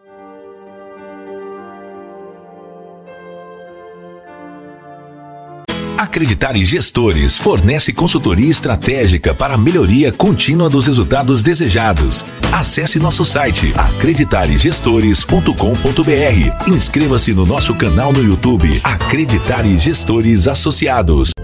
Acreditar 5.98 6.56
em 6.56 6.64
Gestores 6.64 7.38
fornece 7.38 7.92
consultoria 7.92 8.50
estratégica 8.50 9.34
para 9.34 9.54
a 9.54 9.58
melhoria 9.58 10.12
contínua 10.12 10.68
dos 10.68 10.86
resultados 10.86 11.42
desejados. 11.42 12.22
Acesse 12.52 12.98
nosso 12.98 13.24
site 13.24 13.72
acreditaregestores.com.br. 13.76 16.70
Inscreva-se 16.70 17.32
no 17.32 17.46
nosso 17.46 17.74
canal 17.74 18.12
no 18.12 18.22
YouTube 18.22 18.78
Acreditar 18.84 19.64
em 19.64 19.78
Gestores 19.78 20.46
Associados. 20.46 21.35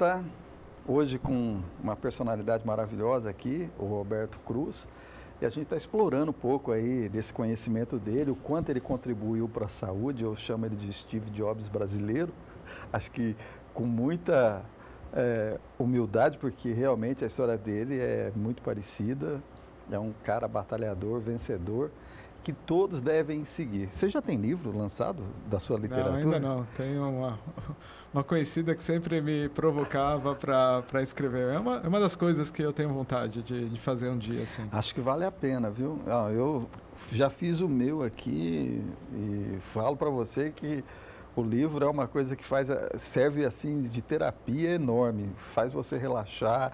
Volta 0.00 0.24
hoje 0.88 1.18
com 1.18 1.60
uma 1.82 1.94
personalidade 1.94 2.66
maravilhosa 2.66 3.28
aqui, 3.28 3.68
o 3.78 3.84
Roberto 3.84 4.40
Cruz, 4.40 4.88
e 5.42 5.44
a 5.44 5.50
gente 5.50 5.64
está 5.64 5.76
explorando 5.76 6.30
um 6.30 6.34
pouco 6.34 6.72
aí 6.72 7.06
desse 7.10 7.34
conhecimento 7.34 7.98
dele, 7.98 8.30
o 8.30 8.34
quanto 8.34 8.70
ele 8.70 8.80
contribuiu 8.80 9.46
para 9.46 9.66
a 9.66 9.68
saúde, 9.68 10.24
eu 10.24 10.34
chamo 10.34 10.64
ele 10.64 10.74
de 10.74 10.90
Steve 10.90 11.28
Jobs 11.30 11.68
brasileiro, 11.68 12.32
acho 12.90 13.10
que 13.10 13.36
com 13.74 13.84
muita 13.84 14.62
é, 15.12 15.58
humildade, 15.78 16.38
porque 16.38 16.72
realmente 16.72 17.22
a 17.22 17.26
história 17.26 17.58
dele 17.58 17.98
é 17.98 18.32
muito 18.34 18.62
parecida, 18.62 19.42
é 19.92 19.98
um 19.98 20.14
cara 20.24 20.48
batalhador, 20.48 21.20
vencedor, 21.20 21.90
que 22.42 22.54
todos 22.54 23.02
devem 23.02 23.44
seguir. 23.44 23.88
Você 23.92 24.08
já 24.08 24.22
tem 24.22 24.38
livro 24.38 24.74
lançado 24.74 25.22
da 25.46 25.60
sua 25.60 25.78
literatura? 25.78 26.22
Não, 26.22 26.32
ainda 26.32 26.40
não. 26.40 26.66
Tem 26.74 26.98
uma, 26.98 27.38
uma 28.12 28.24
conhecida 28.24 28.74
que 28.74 28.82
sempre 28.82 29.20
me 29.20 29.48
provocava 29.50 30.34
para 30.34 31.02
escrever. 31.02 31.54
É 31.54 31.58
uma, 31.58 31.76
é 31.78 31.88
uma 31.88 32.00
das 32.00 32.16
coisas 32.16 32.50
que 32.50 32.60
eu 32.60 32.72
tenho 32.72 32.88
vontade 32.88 33.42
de, 33.42 33.68
de 33.68 33.80
fazer 33.80 34.08
um 34.08 34.18
dia. 34.18 34.42
Assim. 34.42 34.68
Acho 34.72 34.94
que 34.94 35.00
vale 35.00 35.24
a 35.24 35.30
pena, 35.30 35.70
viu? 35.70 35.98
Ah, 36.06 36.28
eu 36.32 36.68
já 37.12 37.30
fiz 37.30 37.60
o 37.60 37.68
meu 37.68 38.02
aqui 38.02 38.82
e 39.12 39.58
falo 39.60 39.96
para 39.96 40.10
você 40.10 40.50
que 40.50 40.84
o 41.36 41.42
livro 41.42 41.84
é 41.84 41.88
uma 41.88 42.08
coisa 42.08 42.34
que 42.34 42.44
faz 42.44 42.68
serve 42.98 43.44
assim 43.44 43.80
de 43.80 44.02
terapia 44.02 44.70
enorme, 44.70 45.30
faz 45.36 45.72
você 45.72 45.96
relaxar 45.96 46.72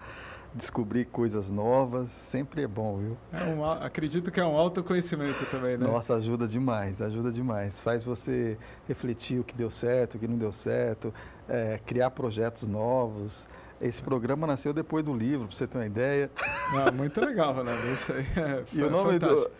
descobrir 0.56 1.04
coisas 1.04 1.50
novas, 1.50 2.08
sempre 2.08 2.62
é 2.62 2.66
bom, 2.66 2.96
viu? 2.96 3.16
É 3.32 3.44
um, 3.44 3.64
acredito 3.64 4.30
que 4.30 4.40
é 4.40 4.44
um 4.44 4.56
autoconhecimento 4.56 5.44
também, 5.50 5.76
né? 5.76 5.86
Nossa, 5.86 6.14
ajuda 6.14 6.48
demais, 6.48 7.00
ajuda 7.02 7.30
demais. 7.30 7.82
Faz 7.82 8.02
você 8.02 8.58
refletir 8.88 9.38
o 9.38 9.44
que 9.44 9.54
deu 9.54 9.70
certo, 9.70 10.14
o 10.14 10.18
que 10.18 10.26
não 10.26 10.38
deu 10.38 10.52
certo, 10.52 11.12
é, 11.48 11.78
criar 11.84 12.10
projetos 12.10 12.66
novos. 12.66 13.46
Esse 13.80 14.00
programa 14.00 14.46
nasceu 14.46 14.72
depois 14.72 15.04
do 15.04 15.14
livro, 15.14 15.46
para 15.46 15.56
você 15.56 15.66
ter 15.66 15.76
uma 15.76 15.86
ideia. 15.86 16.30
Ah, 16.74 16.90
muito 16.90 17.20
legal, 17.20 17.52
Ronaldo. 17.52 17.86
Isso 17.92 18.12
aí 18.12 18.26
é 18.36 18.64
E 18.72 18.82
o 18.82 18.90
nome 18.90 19.18
do, 19.18 19.50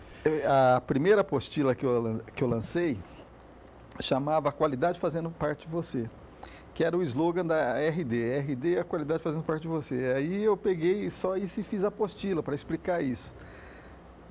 a 0.47 0.81
primeira 0.81 1.21
apostila 1.21 1.75
que 1.75 1.85
eu, 1.85 2.21
que 2.35 2.43
eu 2.43 2.49
lancei 2.49 2.99
chamava 4.01 4.51
Qualidade 4.51 4.99
Fazendo 4.99 5.31
Parte 5.31 5.67
de 5.67 5.73
Você 5.73 6.09
que 6.77 6.85
era 6.85 6.95
o 6.95 7.03
slogan 7.03 7.47
da 7.47 7.79
RD. 7.89 8.39
RD 8.39 8.77
é 8.77 8.81
a 8.81 8.85
qualidade 8.85 9.23
fazendo 9.23 9.43
parte 9.43 9.63
de 9.63 9.69
você. 9.69 10.13
Aí 10.15 10.45
eu 10.45 10.59
peguei 10.59 11.09
só 11.09 11.35
isso 11.35 11.59
e 11.59 11.63
fiz 11.63 11.83
a 11.83 11.89
apostila 11.89 12.43
para 12.43 12.55
explicar 12.55 13.01
isso. 13.01 13.35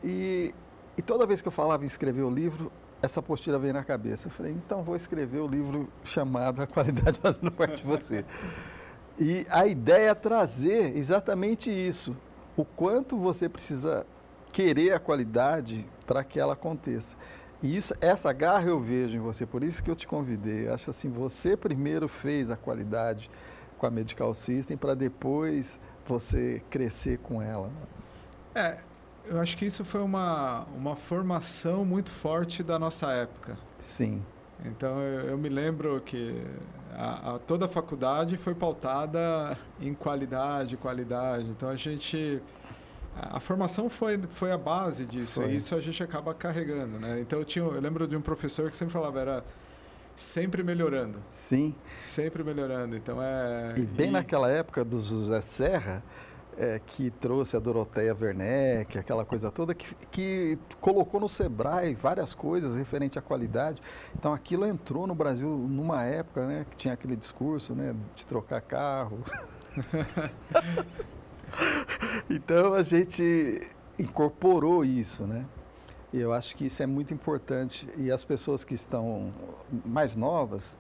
E, 0.04 0.54
e, 0.96 1.02
toda 1.02 1.26
vez 1.26 1.42
que 1.42 1.48
eu 1.48 1.52
falava 1.52 1.84
em 1.84 1.88
escrever 1.88 2.22
o 2.22 2.30
livro, 2.30 2.72
essa 3.02 3.20
apostila 3.20 3.58
veio 3.58 3.74
na 3.74 3.84
cabeça. 3.84 4.28
Eu 4.28 4.32
falei, 4.32 4.52
então 4.52 4.84
vou 4.84 4.96
escrever 4.96 5.40
o 5.40 5.48
livro 5.48 5.90
chamado 6.04 6.62
A 6.62 6.68
Qualidade 6.68 7.20
Fazendo 7.20 7.52
Parte 7.52 7.78
de 7.78 7.84
Você. 7.84 8.24
E 9.18 9.48
a 9.50 9.66
ideia 9.66 10.12
é 10.12 10.14
trazer 10.14 10.96
exatamente 10.96 11.72
isso. 11.72 12.16
O 12.56 12.64
quanto 12.64 13.18
você 13.18 13.50
precisa 13.50 14.06
querer 14.54 14.94
a 14.94 15.00
qualidade 15.00 15.84
para 16.06 16.24
que 16.24 16.40
ela 16.40 16.54
aconteça. 16.54 17.18
E 17.66 17.76
isso, 17.76 17.96
essa 18.00 18.32
garra 18.32 18.68
eu 18.68 18.80
vejo 18.80 19.18
em 19.18 19.20
você, 19.20 19.44
por 19.44 19.64
isso 19.64 19.82
que 19.82 19.90
eu 19.90 19.96
te 19.96 20.06
convidei. 20.06 20.70
Acho 20.70 20.92
assim, 20.92 21.10
você 21.10 21.58
primeiro 21.58 22.08
fez 22.08 22.52
a 22.52 22.56
qualidade 22.56 23.28
com 23.80 23.88
a 23.88 23.90
Medical 23.90 24.32
System 24.36 24.78
para 24.78 24.94
depois 24.94 25.80
você 26.06 26.62
crescer 26.70 27.18
com 27.18 27.42
ela. 27.42 27.72
É, 28.54 28.78
eu 29.26 29.42
acho 29.42 29.58
que 29.58 29.66
isso 29.66 29.84
foi 29.84 30.02
uma, 30.02 30.68
uma 30.78 30.96
formação 30.96 31.84
muito 31.84 32.12
forte 32.12 32.62
da 32.62 32.78
nossa 32.78 33.12
época. 33.12 33.58
Sim. 33.80 34.24
Então 34.64 35.00
eu, 35.02 35.30
eu 35.30 35.38
me 35.38 35.50
lembro 35.50 36.00
que 36.02 36.40
a, 36.94 37.34
a, 37.34 37.40
toda 37.40 37.66
a 37.66 37.68
faculdade 37.68 38.38
foi 38.38 38.54
pautada 38.54 39.58
em 39.82 39.96
qualidade, 39.96 40.78
qualidade. 40.78 41.48
Então 41.50 41.70
a 41.70 41.76
gente 41.76 42.44
a 43.16 43.40
formação 43.40 43.90
foi, 43.90 44.20
foi 44.30 44.52
a 44.52 44.58
base 44.58 45.06
disso, 45.06 45.42
foi. 45.42 45.52
e 45.52 45.56
isso 45.56 45.74
a 45.74 45.82
gente 45.82 46.04
acaba 46.04 46.34
carregando, 46.34 47.00
né? 47.00 47.20
Então 47.22 47.40
eu, 47.40 47.46
tinha, 47.46 47.64
eu 47.64 47.80
lembro 47.80 48.08
de 48.08 48.16
um 48.16 48.22
professor 48.22 48.70
que 48.70 48.76
sempre 48.76 48.94
falava, 48.94 49.20
era 49.20 49.44
sempre 50.16 50.64
melhorando. 50.64 51.20
Sim. 51.30 51.76
Sempre 52.00 52.44
melhorando, 52.44 52.96
então 52.96 53.22
é... 53.22 53.74
E 53.78 53.86
bem 53.86 54.10
e... 54.10 54.12
naquela 54.12 54.50
época 54.50 54.84
do 54.84 55.00
José 55.02 55.42
Serra, 55.42 56.04
é, 56.58 56.80
que 56.86 57.10
trouxe 57.12 57.56
a 57.56 57.60
Doroteia 57.60 58.16
Werneck, 58.20 58.98
aquela 58.98 59.26
coisa 59.26 59.52
toda, 59.52 59.74
que, 59.74 59.94
que 60.12 60.58
colocou 60.80 61.20
no 61.20 61.28
Sebrae 61.28 61.94
várias 61.96 62.34
coisas 62.34 62.76
referente 62.76 63.20
à 63.20 63.22
qualidade. 63.22 63.82
Então 64.18 64.34
aquilo 64.34 64.66
entrou 64.66 65.06
no 65.06 65.16
Brasil 65.16 65.50
numa 65.50 66.04
época 66.04 66.46
né, 66.46 66.66
que 66.70 66.76
tinha 66.78 66.94
aquele 66.94 67.16
discurso 67.16 67.74
né, 67.74 67.96
de 68.16 68.26
trocar 68.26 68.62
carro. 68.62 69.20
então 72.30 72.74
a 72.74 72.84
gente 72.84 73.62
incorporou 73.98 74.84
isso, 74.84 75.24
né? 75.24 75.46
E 76.14 76.20
eu 76.20 76.32
acho 76.32 76.56
que 76.56 76.66
isso 76.66 76.82
é 76.82 76.86
muito 76.86 77.14
importante. 77.14 77.88
E 77.98 78.12
as 78.12 78.24
pessoas 78.24 78.64
que 78.64 78.74
estão 78.74 79.34
mais 79.86 80.16
novas, 80.16 80.78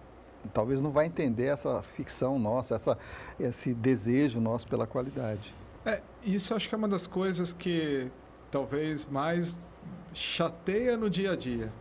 talvez 0.53 0.81
não 0.81 0.91
vai 0.91 1.05
entender 1.05 1.45
essa 1.45 1.81
ficção 1.81 2.39
nossa, 2.39 2.75
essa, 2.75 2.97
esse 3.39 3.73
desejo 3.73 4.39
nosso 4.39 4.67
pela 4.67 4.87
qualidade. 4.87 5.53
É, 5.85 6.01
isso 6.23 6.55
acho 6.55 6.69
que 6.69 6.75
é 6.75 6.77
uma 6.77 6.87
das 6.87 7.05
coisas 7.05 7.53
que 7.53 8.09
talvez 8.49 9.05
mais 9.05 9.73
chateia 10.13 10.95
no 10.95 11.09
dia 11.09 11.33
a 11.33 11.35
dia. 11.35 11.71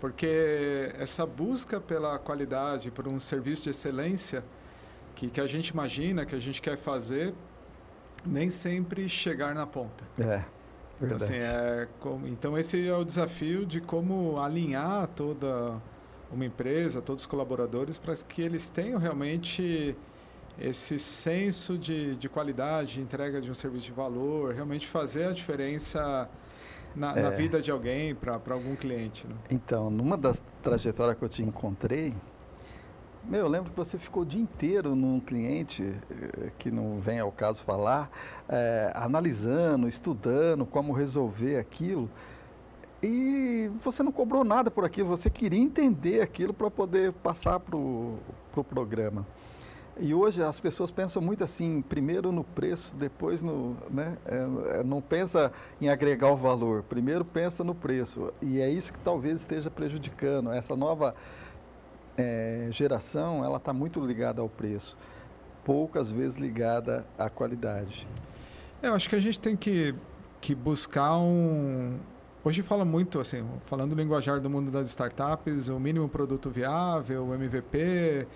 Porque 0.00 0.92
essa 0.98 1.24
busca 1.24 1.80
pela 1.80 2.18
qualidade, 2.18 2.90
por 2.90 3.08
um 3.08 3.18
serviço 3.18 3.64
de 3.64 3.70
excelência 3.70 4.44
que, 5.14 5.30
que 5.30 5.40
a 5.40 5.46
gente 5.46 5.68
imagina, 5.68 6.26
que 6.26 6.34
a 6.34 6.38
gente 6.38 6.60
quer 6.60 6.76
fazer, 6.76 7.32
nem 8.26 8.50
sempre 8.50 9.08
chegar 9.08 9.54
na 9.54 9.66
ponta. 9.66 10.04
É. 10.18 10.44
Verdade. 10.98 11.24
Então, 11.24 11.36
assim, 11.36 11.36
é 11.36 11.88
como, 12.00 12.26
então 12.26 12.58
esse 12.58 12.86
é 12.86 12.94
o 12.94 13.04
desafio 13.04 13.66
de 13.66 13.80
como 13.80 14.40
alinhar 14.40 15.06
toda 15.08 15.80
uma 16.32 16.44
empresa, 16.44 17.02
todos 17.02 17.22
os 17.22 17.26
colaboradores, 17.26 17.98
para 17.98 18.14
que 18.14 18.42
eles 18.42 18.70
tenham 18.70 18.98
realmente 18.98 19.96
esse 20.58 20.98
senso 20.98 21.76
de, 21.76 22.16
de 22.16 22.28
qualidade, 22.28 22.94
de 22.94 23.00
entrega 23.00 23.40
de 23.40 23.50
um 23.50 23.54
serviço 23.54 23.86
de 23.86 23.92
valor, 23.92 24.54
realmente 24.54 24.86
fazer 24.86 25.24
a 25.24 25.32
diferença 25.32 26.28
na, 26.94 27.16
é. 27.16 27.22
na 27.22 27.30
vida 27.30 27.60
de 27.60 27.70
alguém, 27.70 28.14
para 28.14 28.40
algum 28.48 28.74
cliente. 28.74 29.26
Né? 29.26 29.34
Então, 29.50 29.90
numa 29.90 30.16
das 30.16 30.42
trajetórias 30.62 31.18
que 31.18 31.24
eu 31.24 31.28
te 31.28 31.42
encontrei, 31.42 32.14
meu, 33.28 33.40
eu 33.40 33.48
lembro 33.48 33.70
que 33.70 33.76
você 33.76 33.98
ficou 33.98 34.22
o 34.22 34.26
dia 34.26 34.40
inteiro 34.40 34.94
num 34.94 35.18
cliente, 35.20 35.82
eh, 35.82 36.50
que 36.58 36.70
não 36.70 36.98
vem 36.98 37.18
ao 37.18 37.32
caso 37.32 37.62
falar, 37.62 38.10
é, 38.48 38.92
analisando, 38.94 39.88
estudando 39.88 40.64
como 40.64 40.92
resolver 40.92 41.58
aquilo. 41.58 42.08
E 43.02 43.70
você 43.78 44.02
não 44.02 44.12
cobrou 44.12 44.44
nada 44.44 44.70
por 44.70 44.84
aquilo, 44.84 45.08
você 45.08 45.28
queria 45.28 45.60
entender 45.60 46.20
aquilo 46.20 46.54
para 46.54 46.70
poder 46.70 47.12
passar 47.12 47.60
para 47.60 47.76
o 47.76 48.18
pro 48.52 48.64
programa. 48.64 49.26
E 49.98 50.12
hoje 50.12 50.42
as 50.42 50.60
pessoas 50.60 50.90
pensam 50.90 51.22
muito 51.22 51.42
assim, 51.42 51.80
primeiro 51.80 52.30
no 52.30 52.44
preço, 52.44 52.94
depois 52.96 53.42
no. 53.42 53.76
Né, 53.90 54.16
é, 54.26 54.82
não 54.84 55.00
pensa 55.00 55.50
em 55.80 55.88
agregar 55.88 56.30
o 56.30 56.36
valor, 56.36 56.82
primeiro 56.82 57.24
pensa 57.24 57.64
no 57.64 57.74
preço. 57.74 58.30
E 58.42 58.60
é 58.60 58.68
isso 58.68 58.92
que 58.92 59.00
talvez 59.00 59.40
esteja 59.40 59.70
prejudicando 59.70 60.52
essa 60.52 60.76
nova 60.76 61.14
é, 62.16 62.68
geração 62.70 63.44
ela 63.44 63.58
está 63.58 63.72
muito 63.72 64.00
ligada 64.04 64.40
ao 64.40 64.48
preço, 64.48 64.96
poucas 65.64 66.10
vezes 66.10 66.38
ligada 66.38 67.06
à 67.18 67.28
qualidade. 67.28 68.08
Eu 68.82 68.94
acho 68.94 69.08
que 69.08 69.16
a 69.16 69.18
gente 69.18 69.38
tem 69.38 69.56
que, 69.56 69.94
que 70.40 70.54
buscar 70.54 71.16
um. 71.16 71.98
Hoje 72.44 72.62
fala 72.62 72.84
muito, 72.84 73.18
assim, 73.18 73.44
falando 73.64 73.90
do 73.90 74.00
linguajar 74.00 74.40
do 74.40 74.48
mundo 74.48 74.70
das 74.70 74.88
startups, 74.88 75.68
o 75.68 75.80
mínimo 75.80 76.08
produto 76.08 76.50
viável, 76.50 77.26
o 77.26 77.34
MVP. 77.34 78.26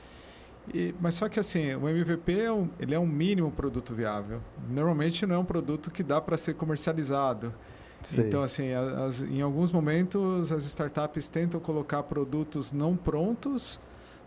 E, 0.75 0.95
mas 1.01 1.15
só 1.15 1.29
que 1.29 1.39
assim, 1.39 1.75
o 1.75 1.89
MVP 1.89 2.41
é 2.41 2.53
um, 2.53 2.69
ele 2.79 2.95
é 2.95 2.99
um 2.99 3.07
mínimo 3.07 3.51
produto 3.51 3.95
viável. 3.95 4.41
Normalmente 4.69 5.25
não 5.27 5.37
é 5.37 5.39
um 5.39 5.45
produto 5.45 5.91
que 5.91 6.03
dá 6.03 6.21
para 6.21 6.37
ser 6.37 6.55
comercializado. 6.55 7.55
Sei. 8.03 8.27
Então, 8.27 8.43
assim, 8.43 8.73
as, 8.73 9.23
em 9.23 9.43
alguns 9.43 9.71
momentos 9.71 10.53
as 10.53 10.65
startups 10.65 11.29
tentam 11.29 11.61
colocar 11.61 12.03
produtos 12.03 12.73
não 12.73 12.97
prontos 12.97 13.79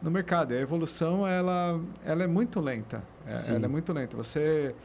no 0.02 0.12
mercado. 0.12 0.54
E 0.54 0.58
a 0.58 0.62
evolução 0.62 1.26
ela, 1.26 1.80
ela 2.06 2.24
é 2.24 2.28
muito 2.28 2.60
lenta. 2.60 3.04
É, 3.26 3.56
ela 3.56 3.66
é 3.66 3.68
muito 3.68 3.92
lenta. 3.94 4.16
Você 4.18 4.76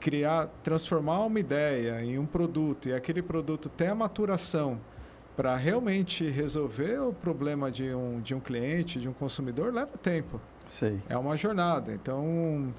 criar, 0.00 0.48
transformar 0.62 1.24
uma 1.24 1.40
ideia 1.40 2.02
em 2.02 2.18
um 2.18 2.26
produto 2.26 2.88
e 2.88 2.94
aquele 2.94 3.22
produto 3.22 3.68
ter 3.68 3.88
a 3.88 3.94
maturação 3.94 4.80
para 5.36 5.56
realmente 5.56 6.28
resolver 6.28 7.00
o 7.00 7.12
problema 7.12 7.70
de 7.70 7.92
um, 7.92 8.20
de 8.20 8.34
um 8.34 8.40
cliente, 8.40 9.00
de 9.00 9.08
um 9.08 9.12
consumidor, 9.12 9.72
leva 9.72 9.98
tempo. 9.98 10.40
Sei. 10.66 11.02
É 11.08 11.16
uma 11.16 11.36
jornada. 11.36 11.92
Então, 11.92 12.72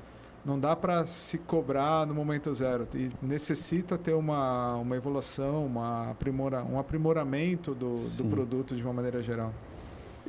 não 0.45 0.59
dá 0.59 0.75
para 0.75 1.05
se 1.07 1.39
cobrar 1.39 2.05
no 2.05 2.13
momento 2.13 2.53
zero 2.53 2.87
e 2.93 3.09
necessita 3.21 3.97
ter 3.97 4.13
uma, 4.13 4.75
uma 4.75 4.95
evolução, 4.95 5.65
uma 5.65 6.11
aprimora, 6.11 6.63
um 6.63 6.77
aprimoramento 6.77 7.73
do, 7.73 7.95
do 7.95 8.25
produto 8.25 8.75
de 8.75 8.83
uma 8.83 8.93
maneira 8.93 9.23
geral. 9.23 9.51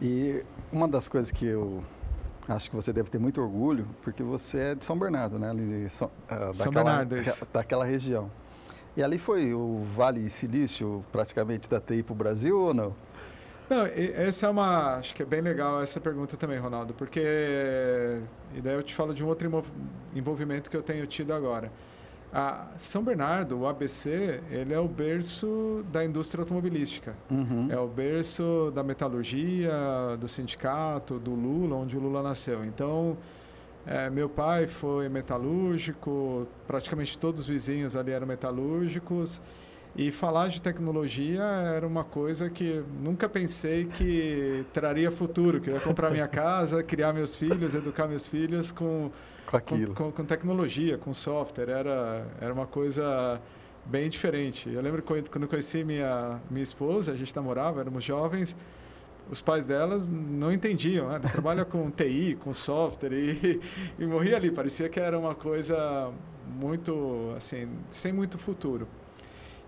E 0.00 0.42
uma 0.72 0.88
das 0.88 1.06
coisas 1.06 1.30
que 1.30 1.44
eu 1.44 1.82
acho 2.48 2.70
que 2.70 2.76
você 2.76 2.92
deve 2.92 3.10
ter 3.10 3.18
muito 3.18 3.40
orgulho, 3.40 3.86
porque 4.02 4.22
você 4.22 4.58
é 4.58 4.74
de 4.74 4.84
São 4.84 4.98
Bernardo, 4.98 5.38
né? 5.38 5.52
São, 5.88 6.08
uh, 6.08 6.54
São 6.54 6.72
daquela, 6.72 7.04
Bernardo, 7.04 7.46
daquela 7.52 7.84
região. 7.84 8.30
E 8.96 9.02
ali 9.02 9.18
foi 9.18 9.52
o 9.52 9.82
Vale 9.82 10.30
Silício 10.30 11.04
praticamente 11.12 11.68
da 11.68 11.78
TI 11.78 12.02
para 12.02 12.12
o 12.12 12.16
Brasil 12.16 12.58
ou 12.58 12.72
não? 12.72 12.94
Não, 13.68 13.84
essa 13.86 14.46
é 14.46 14.48
uma. 14.48 14.96
Acho 14.96 15.14
que 15.14 15.22
é 15.22 15.26
bem 15.26 15.40
legal 15.40 15.82
essa 15.82 16.00
pergunta 16.00 16.36
também, 16.36 16.58
Ronaldo, 16.58 16.94
porque. 16.94 17.20
E 18.54 18.60
daí 18.60 18.74
eu 18.74 18.82
te 18.82 18.94
falo 18.94 19.12
de 19.12 19.24
um 19.24 19.26
outro 19.26 19.50
envolvimento 20.14 20.70
que 20.70 20.76
eu 20.76 20.82
tenho 20.82 21.06
tido 21.06 21.32
agora. 21.32 21.70
A 22.32 22.68
São 22.76 23.02
Bernardo, 23.02 23.58
o 23.58 23.66
ABC, 23.66 24.40
ele 24.50 24.74
é 24.74 24.78
o 24.78 24.86
berço 24.86 25.84
da 25.90 26.04
indústria 26.04 26.42
automobilística. 26.42 27.14
Uhum. 27.30 27.68
É 27.70 27.78
o 27.78 27.86
berço 27.86 28.70
da 28.74 28.82
metalurgia, 28.82 29.72
do 30.20 30.28
sindicato, 30.28 31.18
do 31.18 31.32
Lula, 31.32 31.76
onde 31.76 31.96
o 31.96 32.00
Lula 32.00 32.22
nasceu. 32.22 32.64
Então, 32.64 33.16
é, 33.86 34.10
meu 34.10 34.28
pai 34.28 34.66
foi 34.66 35.08
metalúrgico, 35.08 36.46
praticamente 36.66 37.16
todos 37.16 37.42
os 37.42 37.46
vizinhos 37.46 37.96
ali 37.96 38.10
eram 38.10 38.26
metalúrgicos. 38.26 39.40
E 39.96 40.10
falar 40.10 40.48
de 40.48 40.60
tecnologia 40.60 41.42
era 41.42 41.86
uma 41.86 42.04
coisa 42.04 42.50
que 42.50 42.84
nunca 43.02 43.26
pensei 43.30 43.86
que 43.86 44.62
traria 44.70 45.10
futuro, 45.10 45.58
que 45.58 45.70
eu 45.70 45.74
ia 45.74 45.80
comprar 45.80 46.10
minha 46.10 46.28
casa, 46.28 46.82
criar 46.82 47.14
meus 47.14 47.34
filhos, 47.34 47.74
educar 47.74 48.06
meus 48.06 48.26
filhos 48.26 48.70
com, 48.70 49.10
com 49.46 49.56
aquilo. 49.56 49.94
Com, 49.94 50.04
com, 50.04 50.12
com 50.12 50.24
tecnologia, 50.26 50.98
com 50.98 51.14
software. 51.14 51.70
Era, 51.70 52.26
era 52.38 52.52
uma 52.52 52.66
coisa 52.66 53.40
bem 53.86 54.10
diferente. 54.10 54.68
Eu 54.68 54.82
lembro 54.82 55.02
quando, 55.02 55.30
quando 55.30 55.48
conheci 55.48 55.82
minha, 55.82 56.42
minha 56.50 56.62
esposa, 56.62 57.12
a 57.12 57.16
gente 57.16 57.34
namorava, 57.34 57.80
éramos 57.80 58.04
jovens, 58.04 58.54
os 59.30 59.40
pais 59.40 59.66
delas 59.66 60.06
não 60.06 60.52
entendiam. 60.52 61.08
Né? 61.08 61.20
Trabalha 61.32 61.64
com 61.64 61.90
TI, 61.90 62.36
com 62.38 62.52
software 62.52 63.14
e, 63.14 63.60
e 63.98 64.06
morria 64.06 64.36
ali. 64.36 64.50
Parecia 64.50 64.90
que 64.90 65.00
era 65.00 65.18
uma 65.18 65.34
coisa 65.34 66.12
muito, 66.46 67.32
assim, 67.34 67.66
sem 67.88 68.12
muito 68.12 68.36
futuro. 68.36 68.86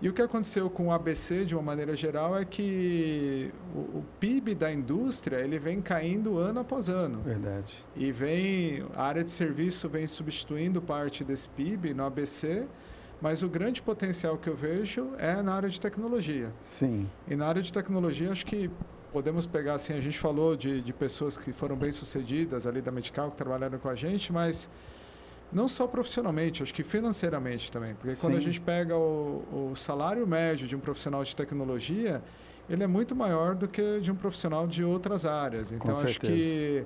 E 0.01 0.07
o 0.07 0.13
que 0.13 0.21
aconteceu 0.21 0.69
com 0.69 0.87
o 0.87 0.91
ABC, 0.93 1.43
de 1.43 1.53
uma 1.53 1.61
maneira 1.61 1.93
geral, 1.93 2.37
é 2.37 2.45
que 2.45 3.51
o, 3.75 3.79
o, 3.79 4.05
PIB 4.19 4.55
da 4.55 4.71
indústria 4.71 5.37
ele 5.37 5.59
vem 5.59 5.81
caindo 5.81 6.37
ano 6.37 6.61
após 6.61 6.87
ano. 6.87 7.19
Verdade. 7.21 7.85
E 7.95 8.09
vem 8.11 8.85
a 8.95 9.03
área 9.03 9.23
de 9.23 9.31
serviço 9.31 9.89
vem 9.89 10.07
substituindo 10.07 10.81
parte 10.81 11.23
desse 11.23 11.49
PIB 11.49 11.93
no 11.93 12.05
ABC, 12.05 12.65
mas 13.21 13.43
o 13.43 13.49
grande 13.49 13.81
potencial 13.81 14.37
que 14.37 14.49
eu 14.49 14.55
vejo 14.55 15.11
é 15.17 15.41
na 15.41 15.53
área 15.53 15.67
de 15.67 15.81
tecnologia. 15.81 16.49
Sim. 16.61 17.09
E 17.27 17.35
na 17.35 17.47
área 17.47 17.61
de 17.61 17.73
tecnologia, 17.73 18.31
acho 18.31 18.45
que 18.45 18.71
podemos 19.11 19.45
pegar 19.45 19.73
assim, 19.73 19.93
a 19.93 19.99
gente 19.99 20.17
falou 20.17 20.55
de, 20.55 20.81
de 20.81 20.93
pessoas 20.93 21.37
que 21.37 21.51
foram 21.51 21.75
bem 21.75 21.91
sucedidas 21.91 22.65
ali 22.65 22.81
da 22.81 22.91
Medical 22.91 23.31
que 23.31 23.37
trabalharam 23.37 23.77
com 23.77 23.89
a 23.89 23.95
gente, 23.95 24.31
mas 24.31 24.69
não 25.51 25.67
só 25.67 25.87
profissionalmente, 25.87 26.61
acho 26.61 26.73
que 26.73 26.83
financeiramente 26.83 27.71
também. 27.71 27.95
Porque 27.95 28.11
Sim. 28.11 28.21
quando 28.21 28.37
a 28.37 28.39
gente 28.39 28.61
pega 28.61 28.95
o, 28.95 29.71
o, 29.71 29.75
salário 29.75 30.25
médio 30.27 30.67
de 30.67 30.75
um 30.75 30.79
profissional 30.79 31.23
de 31.23 31.35
tecnologia, 31.35 32.21
ele 32.69 32.83
é 32.83 32.87
muito 32.87 33.15
maior 33.15 33.55
do 33.55 33.67
que 33.67 33.99
de 33.99 34.11
um 34.11 34.15
profissional 34.15 34.67
de 34.67 34.83
outras 34.83 35.25
áreas. 35.25 35.71
Então, 35.71 35.91
acho 35.91 36.19
que. 36.19 36.85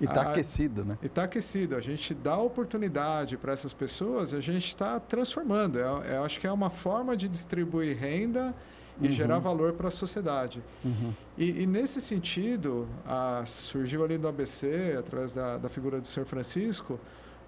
E 0.00 0.04
está 0.06 0.22
aquecido, 0.22 0.84
né? 0.84 0.98
E 1.00 1.06
está 1.06 1.24
aquecido. 1.24 1.76
A 1.76 1.80
gente 1.80 2.12
dá 2.14 2.36
oportunidade 2.36 3.36
para 3.36 3.52
essas 3.52 3.72
pessoas, 3.72 4.34
a 4.34 4.40
gente 4.40 4.66
está 4.66 4.98
transformando. 4.98 5.78
É, 5.78 6.14
é, 6.14 6.16
acho 6.18 6.40
que 6.40 6.46
é 6.46 6.52
uma 6.52 6.68
forma 6.68 7.16
de 7.16 7.28
distribuir 7.28 7.96
renda 7.96 8.52
e 9.00 9.06
uhum. 9.06 9.12
gerar 9.12 9.38
valor 9.38 9.72
para 9.72 9.88
a 9.88 9.90
sociedade. 9.90 10.62
Uhum. 10.84 11.12
E, 11.38 11.62
e, 11.62 11.66
nesse 11.66 12.00
sentido, 12.00 12.88
a, 13.06 13.42
surgiu 13.46 14.04
ali 14.04 14.18
do 14.18 14.28
ABC, 14.28 14.96
através 14.98 15.32
da, 15.32 15.58
da 15.58 15.68
figura 15.68 16.00
do 16.00 16.06
Sr. 16.06 16.24
Francisco, 16.24 16.98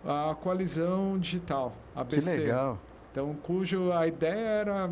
a 0.07 0.35
coalizão 0.35 1.19
digital, 1.19 1.75
ABC. 1.95 2.35
Que 2.35 2.41
legal. 2.41 2.79
Então, 3.11 3.35
cujo 3.43 3.93
a 3.93 4.07
ideia 4.07 4.47
era 4.47 4.91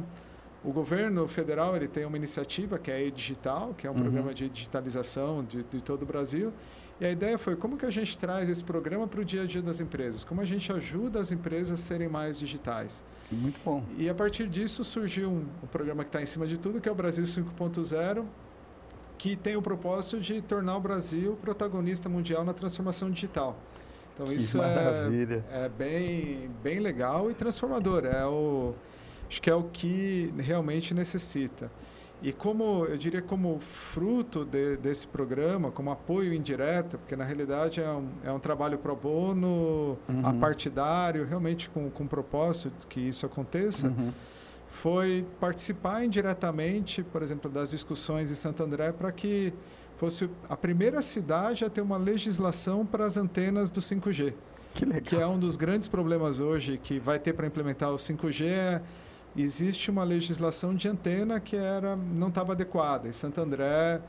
o 0.65 0.73
governo 0.73 1.29
federal 1.29 1.77
ele 1.77 1.87
tem 1.87 2.07
uma 2.07 2.17
iniciativa 2.17 2.79
que 2.79 2.91
é 2.91 2.95
a 2.95 3.03
e-digital, 3.03 3.75
que 3.77 3.87
é 3.87 3.91
um 3.91 3.95
uhum. 3.95 4.01
programa 4.01 4.33
de 4.33 4.49
digitalização 4.49 5.45
de, 5.45 5.63
de 5.63 5.81
todo 5.83 6.03
o 6.03 6.07
Brasil. 6.07 6.53
E 7.01 7.05
a 7.05 7.11
ideia 7.11 7.37
foi 7.37 7.55
como 7.55 7.77
que 7.77 7.85
a 7.85 7.91
gente 7.91 8.17
traz 8.17 8.49
esse 8.49 8.63
programa 8.63 9.07
para 9.07 9.21
o 9.21 9.25
dia 9.25 9.43
a 9.43 9.47
dia 9.47 9.61
das 9.61 9.81
empresas, 9.81 10.25
como 10.25 10.41
a 10.41 10.45
gente 10.45 10.73
ajuda 10.73 11.21
as 11.21 11.33
empresas 11.33 11.79
a 11.79 11.83
serem 11.83 12.09
mais 12.09 12.39
digitais. 12.39 13.03
Muito 13.31 13.61
bom. 13.65 13.85
E 13.99 14.09
a 14.09 14.15
partir 14.15 14.49
disso 14.49 14.83
surgiu 14.85 15.29
um, 15.29 15.45
um 15.63 15.67
programa 15.67 16.05
que 16.05 16.09
está 16.09 16.23
em 16.23 16.27
cima 16.27 16.47
de 16.47 16.57
tudo, 16.59 16.81
que 16.81 16.89
é 16.89 16.93
o 16.93 16.95
Brasil 16.95 17.25
5.0, 17.25 18.25
que 19.19 19.37
tem 19.37 19.57
o 19.57 19.63
propósito 19.63 20.21
de 20.21 20.41
tornar 20.41 20.77
o 20.77 20.81
Brasil 20.81 21.37
protagonista 21.43 22.09
mundial 22.09 22.45
na 22.45 22.55
transformação 22.55 23.11
digital. 23.11 23.57
Então 24.15 24.27
que 24.27 24.37
isso 24.37 24.59
maravilha. 24.59 25.45
é, 25.51 25.65
é 25.65 25.69
bem, 25.69 26.51
bem 26.63 26.79
legal 26.79 27.31
e 27.31 27.35
transformador. 27.35 28.07
É 28.07 28.25
o, 28.25 28.75
acho 29.29 29.43
que 29.43 29.51
é 29.51 29.55
o 29.55 29.65
que 29.65 30.33
realmente 30.39 30.95
necessita. 30.95 31.71
E 32.23 32.33
como, 32.33 32.87
eu 32.87 32.97
diria, 32.97 33.21
como 33.21 33.59
fruto 33.61 34.47
de, 34.47 34.79
desse 34.79 35.07
programa, 35.07 35.71
como 35.71 35.91
apoio 35.91 36.33
indireto, 36.33 36.97
porque 36.97 37.15
na 37.15 37.25
realidade 37.25 37.83
é 37.83 37.91
um, 37.91 38.09
é 38.25 38.33
um 38.33 38.39
trabalho 38.39 38.79
pro 38.79 38.97
bono, 38.97 39.99
uhum. 40.09 40.27
apartidário, 40.27 41.27
realmente 41.27 41.69
com, 41.69 41.91
com 41.91 42.07
propósito 42.07 42.87
que 42.87 42.99
isso 42.99 43.27
aconteça, 43.27 43.89
uhum. 43.89 44.11
foi 44.69 45.27
participar 45.39 46.03
indiretamente, 46.03 47.03
por 47.03 47.23
exemplo, 47.23 47.51
das 47.51 47.73
discussões 47.73 48.31
em 48.31 48.35
Santo 48.35 48.63
André 48.63 48.91
para 48.91 49.13
que 49.13 49.53
fosse 50.05 50.29
a 50.51 50.57
primeira 50.57 51.01
cidade 51.01 51.65
a 51.65 51.71
ter 51.71 51.81
uma 51.81 51.97
legislação 51.97 52.85
para 52.85 53.07
as 53.07 53.17
antenas 53.17 53.71
do 53.71 53.81
5G. 53.81 54.35
Que 54.75 54.85
legal. 54.85 55.03
Que 55.03 55.17
é 55.17 55.27
um 55.27 55.39
dos 55.39 55.57
grandes 55.57 55.89
problemas 55.89 56.41
hoje 56.41 56.77
que 56.77 56.99
vai 56.99 57.19
ter 57.19 57.33
para 57.33 57.47
implementar 57.47 57.91
o 57.91 57.97
5G. 57.97 58.45
É, 58.45 58.83
existe 59.35 59.91
uma 59.91 60.05
legislação 60.05 60.75
de 60.75 60.89
antena 60.89 61.41
que 61.41 61.57
era, 61.57 61.97
não 61.97 62.29
estava 62.29 62.53
adequada. 62.53 63.09
Em 63.09 63.13
Santo 63.13 63.41
André 63.41 64.03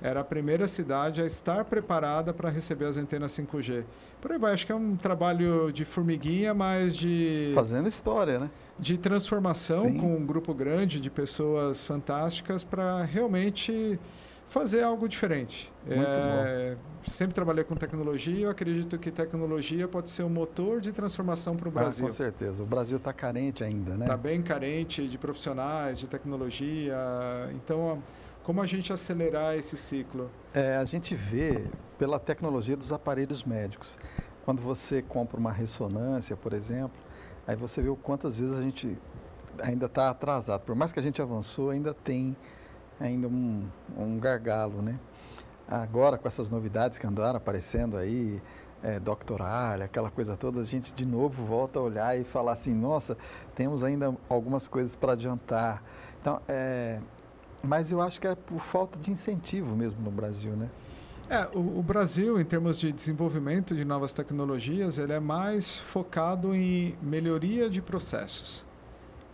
era 0.00 0.20
a 0.20 0.24
primeira 0.24 0.66
cidade 0.66 1.20
a 1.20 1.26
estar 1.26 1.66
preparada 1.66 2.32
para 2.32 2.48
receber 2.48 2.86
as 2.86 2.96
antenas 2.96 3.32
5G. 3.32 3.84
Por 4.22 4.32
aí 4.32 4.38
vai, 4.38 4.54
acho 4.54 4.64
que 4.64 4.72
é 4.72 4.74
um 4.74 4.96
trabalho 4.96 5.70
de 5.70 5.84
formiguinha, 5.84 6.54
mas 6.54 6.96
de... 6.96 7.52
Fazendo 7.54 7.88
história, 7.88 8.38
né? 8.38 8.50
De 8.78 8.96
transformação 8.96 9.84
Sim. 9.84 9.98
com 9.98 10.16
um 10.16 10.24
grupo 10.24 10.54
grande 10.54 10.98
de 10.98 11.10
pessoas 11.10 11.84
fantásticas 11.84 12.64
para 12.64 13.02
realmente 13.02 13.98
fazer 14.52 14.82
algo 14.82 15.08
diferente. 15.08 15.72
Muito 15.86 16.18
é, 16.18 16.76
sempre 17.06 17.34
trabalhei 17.34 17.64
com 17.64 17.74
tecnologia 17.74 18.44
eu 18.44 18.50
acredito 18.50 18.98
que 18.98 19.10
tecnologia 19.10 19.88
pode 19.88 20.10
ser 20.10 20.24
um 20.24 20.28
motor 20.28 20.78
de 20.78 20.92
transformação 20.92 21.56
para 21.56 21.68
o 21.68 21.72
Brasil. 21.72 22.04
Ah, 22.04 22.10
com 22.10 22.14
certeza. 22.14 22.62
O 22.62 22.66
Brasil 22.66 22.98
está 22.98 23.14
carente 23.14 23.64
ainda, 23.64 23.96
né? 23.96 24.04
Está 24.04 24.16
bem 24.16 24.42
carente 24.42 25.08
de 25.08 25.16
profissionais, 25.16 25.98
de 25.98 26.06
tecnologia. 26.06 26.94
Então, 27.54 28.02
como 28.42 28.60
a 28.60 28.66
gente 28.66 28.92
acelerar 28.92 29.56
esse 29.56 29.74
ciclo? 29.74 30.30
É, 30.52 30.76
a 30.76 30.84
gente 30.84 31.14
vê 31.14 31.64
pela 31.98 32.20
tecnologia 32.20 32.76
dos 32.76 32.92
aparelhos 32.92 33.44
médicos. 33.44 33.98
Quando 34.44 34.60
você 34.60 35.00
compra 35.00 35.40
uma 35.40 35.50
ressonância, 35.50 36.36
por 36.36 36.52
exemplo, 36.52 37.00
aí 37.46 37.56
você 37.56 37.80
vê 37.80 37.88
o 37.88 37.96
quantas 37.96 38.38
vezes 38.38 38.58
a 38.58 38.62
gente 38.62 38.98
ainda 39.62 39.86
está 39.86 40.10
atrasado. 40.10 40.60
Por 40.60 40.74
mais 40.74 40.92
que 40.92 41.00
a 41.00 41.02
gente 41.02 41.22
avançou, 41.22 41.70
ainda 41.70 41.94
tem 41.94 42.36
ainda 43.02 43.28
um, 43.28 43.64
um 43.96 44.18
gargalo, 44.18 44.80
né? 44.80 44.98
Agora, 45.68 46.18
com 46.18 46.28
essas 46.28 46.50
novidades 46.50 46.98
que 46.98 47.06
andaram 47.06 47.36
aparecendo 47.36 47.96
aí, 47.96 48.40
é, 48.82 48.98
doctoral, 48.98 49.80
aquela 49.82 50.10
coisa 50.10 50.36
toda, 50.36 50.60
a 50.60 50.64
gente 50.64 50.92
de 50.92 51.06
novo 51.06 51.44
volta 51.44 51.78
a 51.78 51.82
olhar 51.82 52.18
e 52.18 52.24
falar 52.24 52.52
assim, 52.52 52.74
nossa, 52.74 53.16
temos 53.54 53.84
ainda 53.84 54.14
algumas 54.28 54.66
coisas 54.66 54.96
para 54.96 55.12
adiantar. 55.12 55.82
Então, 56.20 56.40
é, 56.48 57.00
mas 57.62 57.92
eu 57.92 58.02
acho 58.02 58.20
que 58.20 58.26
é 58.26 58.34
por 58.34 58.60
falta 58.60 58.98
de 58.98 59.10
incentivo 59.10 59.76
mesmo 59.76 60.02
no 60.02 60.10
Brasil, 60.10 60.52
né? 60.52 60.68
É, 61.30 61.48
o, 61.54 61.78
o, 61.78 61.82
Brasil, 61.82 62.38
em 62.40 62.44
termos 62.44 62.78
de 62.78 62.92
desenvolvimento 62.92 63.74
de 63.74 63.84
novas 63.84 64.12
tecnologias, 64.12 64.98
ele 64.98 65.12
é 65.12 65.20
mais 65.20 65.78
focado 65.78 66.54
em 66.54 66.94
melhoria 67.00 67.70
de 67.70 67.80
processos. 67.80 68.66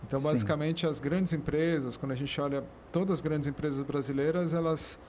Então, 0.05 0.21
basicamente, 0.21 0.81
Sim. 0.81 0.87
as 0.87 0.99
grandes 0.99 1.33
empresas, 1.33 1.97
quando 1.97 2.13
a 2.13 2.15
gente 2.15 2.39
olha 2.39 2.63
todas 2.91 3.13
as 3.13 3.21
grandes 3.21 3.47
empresas 3.47 3.81
brasileiras, 3.81 4.53
elas 4.53 4.99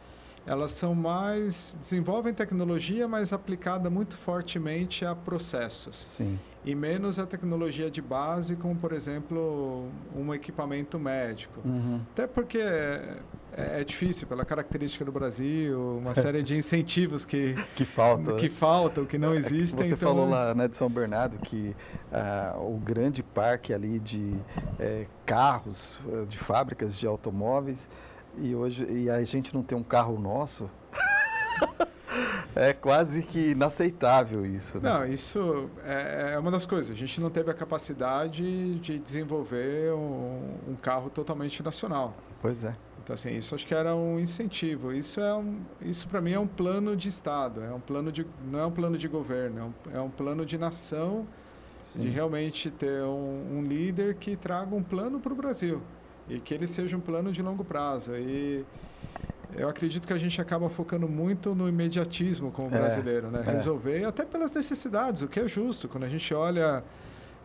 elas 0.46 0.70
são 0.70 0.94
mais 0.94 1.76
desenvolvem 1.81 2.33
tecnologia, 2.33 3.07
mas 3.07 3.33
aplicada 3.33 3.90
muito 3.90 4.16
fortemente 4.16 5.05
a 5.05 5.14
processos. 5.14 5.96
Sim. 5.96 6.38
E 6.62 6.74
menos 6.74 7.18
a 7.18 7.26
tecnologia 7.26 7.90
de 7.90 8.03
base, 8.03 8.55
como 8.55 8.76
por 8.76 8.92
exemplo 8.92 9.88
um 10.14 10.35
equipamento 10.35 10.98
médico. 10.98 11.61
Uhum. 11.64 12.00
Até 12.12 12.26
porque 12.26 12.59
é, 12.59 13.16
é, 13.53 13.85
difícil 13.85 14.26
pela 14.26 14.44
característica 14.44 15.03
do 15.03 15.11
Brasil, 15.11 15.98
uma 15.98 16.14
série 16.16 16.42
de 16.42 16.55
incentivos 16.55 17.24
que 17.24 17.55
que 17.74 17.85
faltam, 17.87 18.37
que 18.37 18.48
né? 18.48 18.55
faltam, 18.55 19.07
que 19.07 19.16
não 19.16 19.35
existem. 19.35 19.87
Você 19.87 19.94
então... 19.94 20.09
falou 20.11 20.29
lá 20.29 20.55
né, 20.55 20.68
de 20.68 20.76
São 20.76 20.90
Bernardo 20.90 21.38
que 21.38 21.74
ah, 22.12 22.55
o 22.59 22.76
grande 22.76 23.22
parque 23.22 23.72
ali 23.72 23.98
de 23.98 24.35
é, 24.79 25.07
carros, 25.24 26.03
de 26.29 26.37
fábricas 26.37 26.98
de 26.98 27.07
automóveis 27.07 27.88
e 28.38 28.54
hoje 28.54 28.86
e 28.90 29.10
a 29.10 29.22
gente 29.24 29.54
não 29.54 29.62
tem 29.62 29.76
um 29.76 29.82
carro 29.82 30.18
nosso. 30.18 30.70
é 32.54 32.72
quase 32.72 33.22
que 33.22 33.50
inaceitável 33.50 34.44
isso. 34.44 34.80
Né? 34.80 34.90
Não, 34.90 35.06
isso 35.06 35.70
é, 35.84 36.32
é, 36.34 36.38
uma 36.38 36.50
das 36.50 36.66
coisas. 36.66 36.90
A 36.90 36.98
gente 36.98 37.20
não 37.20 37.30
teve 37.30 37.50
a 37.50 37.54
capacidade 37.54 38.74
de 38.76 38.98
desenvolver 38.98 39.92
um, 39.92 40.54
um 40.68 40.76
carro 40.76 41.10
totalmente 41.10 41.62
nacional. 41.62 42.14
Pois 42.40 42.64
é. 42.64 42.74
Então, 43.02 43.14
assim, 43.14 43.34
isso 43.34 43.54
acho 43.54 43.66
que 43.66 43.74
era 43.74 43.94
um 43.94 44.18
incentivo. 44.18 44.92
Isso, 44.92 45.20
é 45.20 45.34
um, 45.34 45.60
isso 45.80 46.06
para 46.06 46.20
mim, 46.20 46.32
é 46.32 46.38
um 46.38 46.46
plano 46.46 46.96
de 46.96 47.08
Estado. 47.08 47.62
É 47.62 47.72
um 47.72 47.80
plano 47.80 48.12
de, 48.12 48.26
não 48.50 48.58
é 48.60 48.66
um 48.66 48.70
plano 48.70 48.98
de 48.98 49.08
governo, 49.08 49.58
é 49.58 49.64
um, 49.64 49.98
é 49.98 50.00
um 50.00 50.10
plano 50.10 50.44
de 50.44 50.58
nação 50.58 51.26
Sim. 51.82 52.00
de 52.00 52.08
realmente 52.08 52.70
ter 52.70 53.02
um, 53.02 53.58
um, 53.58 53.62
líder 53.62 54.14
que 54.16 54.36
traga 54.36 54.74
um 54.74 54.82
plano 54.82 55.18
para 55.18 55.32
o 55.32 55.36
Brasil 55.36 55.82
e 56.30 56.40
que 56.40 56.54
ele 56.54 56.66
seja 56.66 56.96
um 56.96 57.00
plano 57.00 57.32
de 57.32 57.42
longo 57.42 57.64
prazo. 57.64 58.14
E 58.16 58.64
eu 59.56 59.68
acredito 59.68 60.06
que 60.06 60.12
a 60.12 60.18
gente 60.18 60.40
acaba 60.40 60.68
focando 60.68 61.08
muito 61.08 61.54
no 61.54 61.68
imediatismo 61.68 62.50
como 62.50 62.68
é, 62.68 62.78
brasileiro, 62.78 63.30
né? 63.30 63.42
É. 63.46 63.50
Resolver 63.52 64.04
até 64.04 64.24
pelas 64.24 64.52
necessidades, 64.52 65.22
o 65.22 65.28
que 65.28 65.40
é 65.40 65.48
justo. 65.48 65.88
Quando 65.88 66.04
a 66.04 66.08
gente 66.08 66.32
olha 66.32 66.84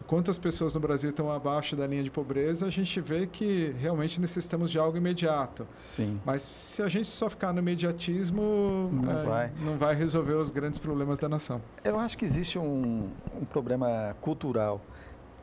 quantas 0.06 0.38
pessoas 0.38 0.76
no 0.76 0.80
Brasil 0.80 1.10
estão 1.10 1.32
abaixo 1.32 1.76
da 1.76 1.88
linha 1.88 2.04
de 2.04 2.12
pobreza, 2.12 2.68
a 2.68 2.70
gente 2.70 3.02
vê 3.02 3.26
que 3.26 3.74
realmente 3.80 4.22
necessitamos 4.22 4.70
de 4.70 4.78
algo 4.78 4.98
imediato. 4.98 5.68
Sim. 5.80 6.20
Mas 6.24 6.44
se 6.44 6.84
a 6.84 6.88
gente 6.88 7.08
só 7.08 7.28
ficar 7.28 7.52
no 7.52 7.60
imediatismo, 7.60 8.90
não, 8.92 9.12
é, 9.12 9.24
vai. 9.24 9.52
não 9.60 9.78
vai 9.78 9.96
resolver 9.96 10.34
os 10.34 10.52
grandes 10.52 10.78
problemas 10.78 11.18
da 11.18 11.28
nação. 11.28 11.62
Eu 11.84 12.00
acho 12.00 12.18
que 12.18 12.26
existe 12.26 12.60
um, 12.60 13.10
um 13.40 13.46
problema 13.46 14.16
cultural 14.22 14.80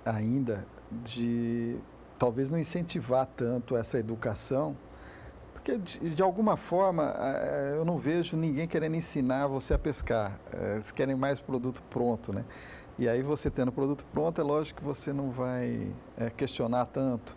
ainda 0.05 0.65
de 1.05 1.77
talvez 2.23 2.49
não 2.49 2.57
incentivar 2.57 3.27
tanto 3.27 3.77
essa 3.77 3.99
educação, 3.99 4.77
porque 5.53 5.77
de, 5.77 6.11
de 6.11 6.23
alguma 6.23 6.57
forma 6.57 7.13
é, 7.19 7.73
eu 7.75 7.85
não 7.85 7.99
vejo 7.99 8.37
ninguém 8.37 8.69
querendo 8.69 8.95
ensinar 8.95 9.49
você 9.49 9.75
a 9.75 9.79
pescar. 9.79 10.39
É, 10.53 10.75
eles 10.75 10.93
querem 10.93 11.17
mais 11.17 11.41
produto 11.41 11.83
pronto, 11.91 12.33
né? 12.33 12.45
E 12.97 13.09
aí 13.09 13.25
você 13.25 13.51
tendo 13.51 13.73
produto 13.73 14.05
pronto, 14.13 14.41
é 14.41 14.45
lógico 14.45 14.79
que 14.79 14.87
você 14.87 15.13
não 15.13 15.33
vai 15.33 15.93
é, 16.17 16.31
questionar 16.31 16.87
tanto. 16.87 17.37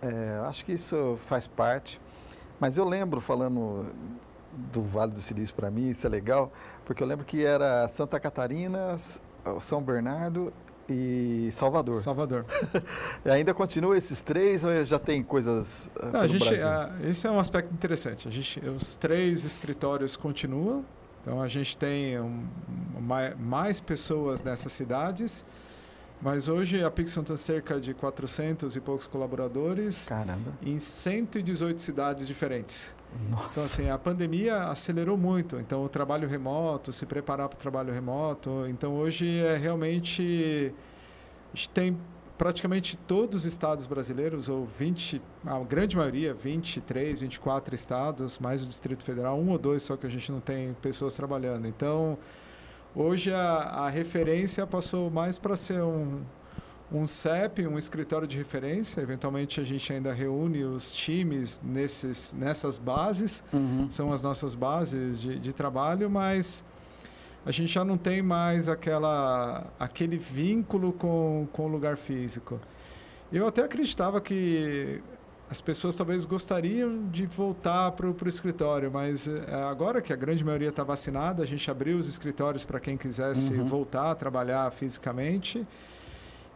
É, 0.00 0.40
acho 0.46 0.64
que 0.64 0.74
isso 0.74 1.16
faz 1.16 1.48
parte. 1.48 2.00
Mas 2.60 2.78
eu 2.78 2.84
lembro, 2.84 3.20
falando 3.20 3.86
do 4.72 4.84
Vale 4.84 5.10
do 5.10 5.20
Silício 5.20 5.52
para 5.52 5.68
mim, 5.68 5.88
isso 5.90 6.06
é 6.06 6.10
legal, 6.10 6.52
porque 6.84 7.02
eu 7.02 7.08
lembro 7.08 7.24
que 7.24 7.44
era 7.44 7.88
Santa 7.88 8.20
Catarina, 8.20 8.96
São 9.58 9.82
Bernardo 9.82 10.52
e 10.88 11.48
Salvador. 11.52 12.00
Salvador. 12.00 12.44
e 13.24 13.30
ainda 13.30 13.52
continua 13.52 13.96
esses 13.96 14.20
três 14.20 14.64
ou 14.64 14.84
já 14.84 14.98
tem 14.98 15.22
coisas 15.22 15.90
uh, 15.96 16.12
Não, 16.12 16.20
a 16.20 16.28
gente, 16.28 16.54
a, 16.54 16.90
Esse 17.02 17.26
é 17.26 17.30
um 17.30 17.38
aspecto 17.38 17.72
interessante. 17.72 18.28
A 18.28 18.30
gente, 18.30 18.60
os 18.60 18.96
três 18.96 19.44
escritórios 19.44 20.16
continuam, 20.16 20.84
então 21.22 21.42
a 21.42 21.48
gente 21.48 21.76
tem 21.76 22.20
um, 22.20 22.46
mais, 23.00 23.38
mais 23.38 23.80
pessoas 23.80 24.42
nessas 24.42 24.72
cidades, 24.72 25.44
mas 26.20 26.48
hoje 26.48 26.82
a 26.82 26.90
Pixon 26.90 27.22
tem 27.22 27.36
cerca 27.36 27.80
de 27.80 27.92
400 27.92 28.74
e 28.74 28.80
poucos 28.80 29.06
colaboradores 29.06 30.06
Caramba. 30.06 30.52
em 30.62 30.78
118 30.78 31.80
cidades 31.80 32.26
diferentes. 32.26 32.94
Nossa. 33.30 33.48
Então, 33.50 33.64
assim, 33.64 33.90
a 33.90 33.98
pandemia 33.98 34.64
acelerou 34.64 35.16
muito. 35.16 35.58
Então, 35.58 35.84
o 35.84 35.88
trabalho 35.88 36.28
remoto, 36.28 36.92
se 36.92 37.06
preparar 37.06 37.48
para 37.48 37.56
o 37.56 37.60
trabalho 37.60 37.92
remoto. 37.92 38.66
Então, 38.68 38.94
hoje 38.94 39.38
é 39.38 39.56
realmente. 39.56 40.72
A 41.52 41.56
gente 41.56 41.70
tem 41.70 41.96
praticamente 42.36 42.98
todos 42.98 43.36
os 43.36 43.44
estados 43.46 43.86
brasileiros, 43.86 44.48
ou 44.48 44.66
20, 44.66 45.22
a 45.46 45.58
grande 45.60 45.96
maioria, 45.96 46.34
23, 46.34 47.20
24 47.20 47.74
estados, 47.74 48.38
mais 48.38 48.62
o 48.62 48.66
Distrito 48.66 49.02
Federal, 49.02 49.38
um 49.38 49.50
ou 49.50 49.58
dois 49.58 49.82
só 49.82 49.96
que 49.96 50.06
a 50.06 50.10
gente 50.10 50.30
não 50.30 50.40
tem 50.40 50.74
pessoas 50.74 51.14
trabalhando. 51.16 51.66
Então, 51.66 52.18
hoje 52.96 53.32
a, 53.32 53.38
a 53.38 53.88
referência 53.88 54.66
passou 54.66 55.10
mais 55.10 55.38
para 55.38 55.56
ser 55.56 55.82
um, 55.82 56.22
um 56.90 57.06
CEP, 57.06 57.66
um 57.66 57.76
escritório 57.76 58.26
de 58.26 58.38
referência. 58.38 59.00
Eventualmente 59.00 59.60
a 59.60 59.64
gente 59.64 59.92
ainda 59.92 60.12
reúne 60.12 60.64
os 60.64 60.90
times 60.90 61.60
nesses, 61.62 62.32
nessas 62.32 62.78
bases, 62.78 63.44
uhum. 63.52 63.86
são 63.90 64.12
as 64.12 64.22
nossas 64.22 64.54
bases 64.54 65.20
de, 65.20 65.38
de 65.38 65.52
trabalho, 65.52 66.08
mas 66.08 66.64
a 67.44 67.50
gente 67.50 67.72
já 67.72 67.84
não 67.84 67.96
tem 67.96 68.22
mais 68.22 68.68
aquela, 68.68 69.66
aquele 69.78 70.16
vínculo 70.16 70.92
com, 70.92 71.46
com 71.52 71.66
o 71.66 71.68
lugar 71.68 71.96
físico. 71.96 72.58
Eu 73.32 73.46
até 73.46 73.62
acreditava 73.62 74.20
que 74.20 75.02
as 75.48 75.60
pessoas 75.60 75.94
talvez 75.94 76.24
gostariam 76.24 77.08
de 77.08 77.24
voltar 77.24 77.92
para 77.92 78.06
o 78.06 78.28
escritório, 78.28 78.90
mas 78.90 79.28
é, 79.28 79.54
agora 79.64 80.02
que 80.02 80.12
a 80.12 80.16
grande 80.16 80.44
maioria 80.44 80.70
está 80.70 80.82
vacinada, 80.82 81.42
a 81.42 81.46
gente 81.46 81.70
abriu 81.70 81.96
os 81.96 82.08
escritórios 82.08 82.64
para 82.64 82.80
quem 82.80 82.96
quisesse 82.96 83.54
uhum. 83.54 83.64
voltar 83.64 84.10
a 84.10 84.14
trabalhar 84.14 84.70
fisicamente. 84.72 85.66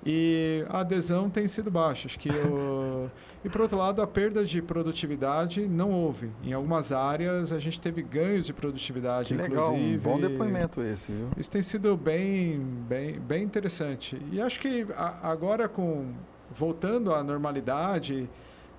E 0.04 0.64
a 0.70 0.80
adesão 0.80 1.28
tem 1.28 1.46
sido 1.46 1.70
baixa. 1.70 2.06
Acho 2.08 2.18
que 2.18 2.30
o... 2.30 3.10
e 3.44 3.48
por 3.48 3.60
outro 3.60 3.76
lado, 3.76 4.00
a 4.00 4.06
perda 4.06 4.44
de 4.44 4.62
produtividade 4.62 5.66
não 5.68 5.90
houve. 5.90 6.30
Em 6.42 6.52
algumas 6.52 6.90
áreas 6.90 7.52
a 7.52 7.58
gente 7.58 7.78
teve 7.78 8.02
ganhos 8.02 8.46
de 8.46 8.52
produtividade, 8.52 9.34
que 9.34 9.40
legal, 9.40 9.72
Um 9.72 9.98
bom 9.98 10.18
depoimento 10.18 10.80
esse, 10.80 11.12
viu? 11.12 11.28
Isso 11.36 11.50
tem 11.50 11.62
sido 11.62 11.96
bem, 11.96 12.58
bem, 12.88 13.20
bem 13.20 13.44
interessante. 13.44 14.20
E 14.32 14.40
acho 14.40 14.58
que 14.58 14.86
agora 15.22 15.68
com 15.68 16.12
voltando 16.52 17.14
à 17.14 17.22
normalidade, 17.22 18.28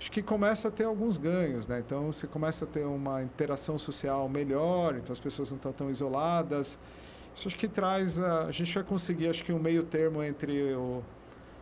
acho 0.02 0.12
que 0.12 0.24
começa 0.24 0.70
a 0.70 0.72
ter 0.72 0.86
alguns 0.86 1.20
ganhos, 1.20 1.68
né? 1.68 1.80
Então 1.86 2.12
você 2.12 2.26
começa 2.26 2.66
a 2.66 2.68
ter 2.68 2.84
uma 2.84 3.22
interação 3.22 3.78
social 3.78 4.28
melhor, 4.28 4.96
então 4.96 5.12
as 5.12 5.20
pessoas 5.20 5.52
não 5.52 5.58
estão 5.58 5.72
tão 5.72 5.92
isoladas. 5.92 6.80
Isso 7.36 7.48
acho 7.48 7.56
que 7.56 7.68
traz. 7.68 8.18
A, 8.18 8.46
a 8.46 8.52
gente 8.52 8.74
vai 8.74 8.84
conseguir, 8.84 9.30
acho 9.30 9.44
que, 9.44 9.54
um 9.54 9.60
meio 9.60 9.84
termo 9.84 10.24
entre 10.24 10.74
o, 10.74 11.04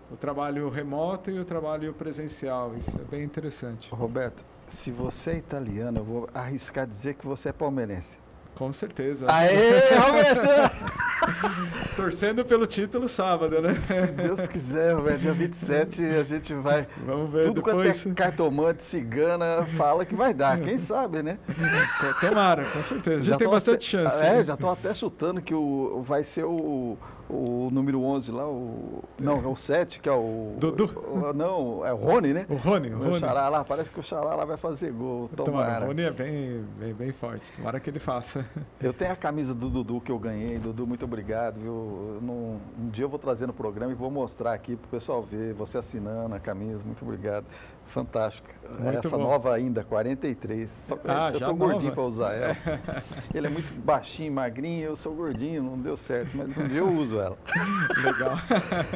o 0.10 0.16
trabalho 0.16 0.70
remoto 0.70 1.30
e 1.30 1.38
o 1.38 1.44
trabalho 1.44 1.94
presencial. 1.94 2.74
Isso 2.78 2.98
é 2.98 3.04
bem 3.04 3.24
interessante. 3.24 3.94
Roberto, 3.94 4.46
se 4.66 4.90
você 4.90 5.32
é 5.32 5.36
italiano, 5.36 6.00
eu 6.00 6.06
vou 6.06 6.30
arriscar 6.34 6.88
dizer 6.88 7.16
que 7.16 7.28
você 7.28 7.50
é 7.50 7.54
palmeirense. 7.54 8.22
Com 8.56 8.72
certeza. 8.72 9.26
Aê, 9.30 9.82
Roberto! 9.96 11.00
Torcendo 11.96 12.46
pelo 12.46 12.66
título 12.66 13.08
sábado, 13.08 13.62
né? 13.62 13.76
Se 13.86 14.08
Deus 14.08 14.48
quiser, 14.48 14.94
Roberto, 14.94 15.20
dia 15.20 15.34
27 15.34 16.04
a 16.04 16.24
gente 16.24 16.54
vai. 16.54 16.88
Vamos 17.06 17.32
ver 17.32 17.44
Tudo 17.44 17.62
depois. 17.62 18.04
quanto 18.04 18.14
é 18.14 18.16
cartomante, 18.16 18.84
cigana, 18.84 19.66
fala 19.78 20.06
que 20.06 20.16
vai 20.16 20.34
dar. 20.34 20.60
Quem 20.60 20.78
sabe, 20.78 21.22
né? 21.22 21.38
Tomara, 22.22 22.64
com 22.66 22.84
certeza. 22.84 23.24
Já, 23.24 23.32
já 23.34 23.38
tem 23.38 23.48
bastante 23.48 23.84
chance. 23.84 24.24
É, 24.24 24.44
já 24.44 24.54
estou 24.54 24.70
até 24.70 24.94
chutando 24.94 25.42
que 25.42 25.54
o, 25.54 26.02
vai 26.02 26.24
ser 26.24 26.44
o 26.46 26.98
o 27.30 27.70
número 27.72 28.02
11 28.02 28.32
lá, 28.32 28.48
o. 28.48 29.04
Não, 29.22 29.44
é 29.44 29.48
o 29.48 29.56
7, 29.56 30.00
que 30.00 30.10
é 30.10 30.12
o. 30.12 30.56
Dudu? 30.58 30.86
O, 30.86 31.34
não, 31.34 31.86
é 31.86 31.94
o 31.94 31.98
Rony, 31.98 32.34
né? 32.34 32.46
O 32.50 32.56
Rony, 32.56 32.90
o, 32.90 32.98
o 32.98 33.04
Rony. 33.04 33.20
Xará 33.20 33.48
lá, 33.50 33.64
parece 33.64 33.92
que 33.92 34.00
o 34.00 34.04
Xará 34.04 34.36
lá 34.36 34.46
vai 34.46 34.58
fazer 34.58 34.92
gol. 34.92 35.30
Tomara. 35.36 35.52
tomara. 35.52 35.86
O 35.86 35.88
Rony 35.90 36.02
é 36.02 36.12
bem, 36.12 36.66
bem, 36.80 36.94
bem 36.94 37.12
forte, 37.12 37.52
tomara 37.54 37.80
que 37.80 37.90
ele 37.90 38.00
faça. 38.00 38.46
Eu 38.82 38.94
tenho 38.94 39.12
a 39.12 39.16
camisa 39.16 39.54
do 39.54 39.70
Dudu 39.70 40.02
que 40.02 40.12
eu 40.12 40.18
ganhei. 40.18 40.58
Dudu, 40.58 40.88
muito 40.88 41.04
obrigado, 41.04 41.60
viu? 41.60 42.20
Não, 42.22 42.60
um 42.80 42.90
dia 42.90 43.04
eu 43.04 43.10
vou 43.10 43.20
trazer 43.20 43.46
no 43.46 43.54
programa 43.54 43.92
e 43.92 43.96
vou 43.96 44.10
mostrar 44.10 44.54
aqui 44.54 44.76
para 44.76 44.88
o 44.88 44.90
pessoal 44.90 45.22
ver, 45.22 45.54
você 45.54 45.78
assinando 45.78 46.34
a 46.34 46.40
camisa, 46.40 46.84
muito 46.86 47.04
obrigado. 47.04 47.46
Fantástica. 47.90 48.54
Muito 48.80 49.00
Essa 49.00 49.18
bom. 49.18 49.24
nova 49.24 49.54
ainda, 49.54 49.84
43. 49.84 50.70
Só 50.70 50.96
que 50.96 51.10
ah, 51.10 51.32
eu 51.34 51.40
tô 51.40 51.56
gordinho 51.56 51.92
para 51.92 52.04
usar 52.04 52.34
ela. 52.34 52.56
Ele 53.34 53.48
é 53.48 53.50
muito 53.50 53.74
baixinho, 53.84 54.32
magrinho, 54.32 54.86
eu 54.86 54.96
sou 54.96 55.14
gordinho, 55.14 55.64
não 55.64 55.78
deu 55.78 55.98
certo, 55.98 56.38
mas 56.38 56.56
um 56.56 56.68
dia 56.68 56.80
eu 56.80 56.88
uso 56.88 57.20
ela. 57.20 57.36
Legal. 57.98 58.36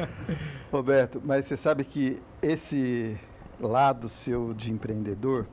Roberto, 0.70 1.20
mas 1.24 1.44
você 1.44 1.56
sabe 1.56 1.84
que 1.84 2.22
esse 2.40 3.18
lado 3.60 4.08
seu 4.08 4.54
de 4.54 4.72
empreendedor 4.72 5.46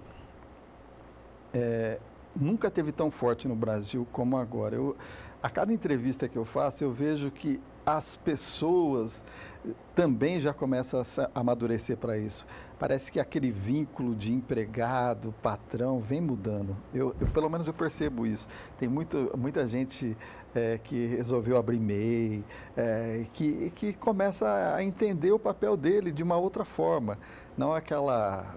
é, 1.52 2.00
nunca 2.40 2.70
teve 2.70 2.92
tão 2.92 3.10
forte 3.10 3.48
no 3.48 3.56
Brasil 3.56 4.08
como 4.12 4.38
agora. 4.38 4.76
Eu, 4.76 4.96
a 5.42 5.50
cada 5.50 5.74
entrevista 5.74 6.28
que 6.28 6.38
eu 6.38 6.46
faço, 6.46 6.84
eu 6.84 6.92
vejo 6.92 7.32
que 7.32 7.60
as 7.86 8.16
pessoas 8.16 9.24
também 9.96 10.40
já 10.40 10.54
começam 10.54 11.02
a 11.02 11.40
amadurecer 11.40 11.98
para 11.98 12.18
isso. 12.18 12.46
Parece 12.80 13.12
que 13.12 13.20
aquele 13.20 13.52
vínculo 13.52 14.16
de 14.16 14.34
empregado, 14.34 15.34
patrão, 15.42 16.00
vem 16.00 16.22
mudando. 16.22 16.76
Eu, 16.94 17.16
eu 17.20 17.28
pelo 17.28 17.50
menos 17.50 17.68
eu 17.68 17.74
percebo 17.74 18.26
isso. 18.26 18.48
Tem 18.78 18.88
muito, 18.88 19.32
muita 19.38 19.68
gente 19.68 20.18
é, 20.54 20.80
que 20.84 21.06
resolveu 21.08 21.58
abrir 21.58 21.80
MEI, 21.80 22.44
é, 22.76 23.26
que, 23.34 23.72
que 23.76 23.94
começa 23.94 24.76
a 24.76 24.84
entender 24.84 25.32
o 25.32 25.40
papel 25.40 25.76
dele 25.76 26.12
de 26.12 26.24
uma 26.24 26.38
outra 26.38 26.66
forma. 26.66 27.18
Não 27.58 27.74
aquela 27.74 28.56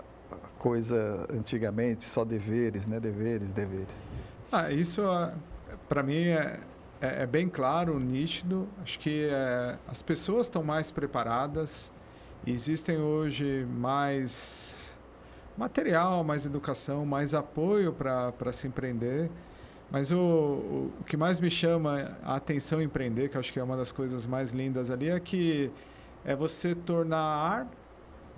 coisa 0.59 1.27
antigamente, 1.31 2.05
só 2.05 2.25
deveres, 2.25 2.87
né? 2.87 2.99
Deveres, 2.99 3.53
deveres. 3.53 4.09
Ah, 4.51 4.71
isso 4.71 5.03
para 5.89 6.03
mim 6.03 6.29
é, 6.29 6.61
é, 7.05 7.23
é, 7.23 7.27
bem 7.27 7.49
claro, 7.49 8.01
nítido. 8.01 8.67
Acho 8.83 8.99
que 8.99 9.29
é, 9.31 9.77
as 9.87 10.01
pessoas 10.01 10.47
estão 10.47 10.63
mais 10.63 10.91
preparadas. 10.91 11.93
Existem 12.47 12.99
hoje 12.99 13.67
mais 13.71 14.97
material, 15.57 16.25
mais 16.25 16.47
educação, 16.47 17.05
mais 17.05 17.35
apoio 17.35 17.93
para 17.93 18.53
se 18.53 18.67
empreender. 18.67 19.31
Mas 19.91 20.11
o, 20.11 20.19
o, 20.19 21.05
que 21.07 21.17
mais 21.17 21.39
me 21.41 21.51
chama 21.51 22.17
a 22.23 22.37
atenção 22.37 22.81
em 22.81 22.87
empreender, 22.87 23.29
que 23.29 23.37
acho 23.37 23.53
que 23.53 23.61
é 23.61 23.63
uma 23.63 23.77
das 23.77 23.93
coisas 23.93 24.27
mais 24.27 24.53
lindas 24.53 24.91
ali, 24.91 25.11
é 25.11 25.21
que 25.21 25.71
é 26.25 26.35
você 26.35 26.75
tornar 26.75 27.69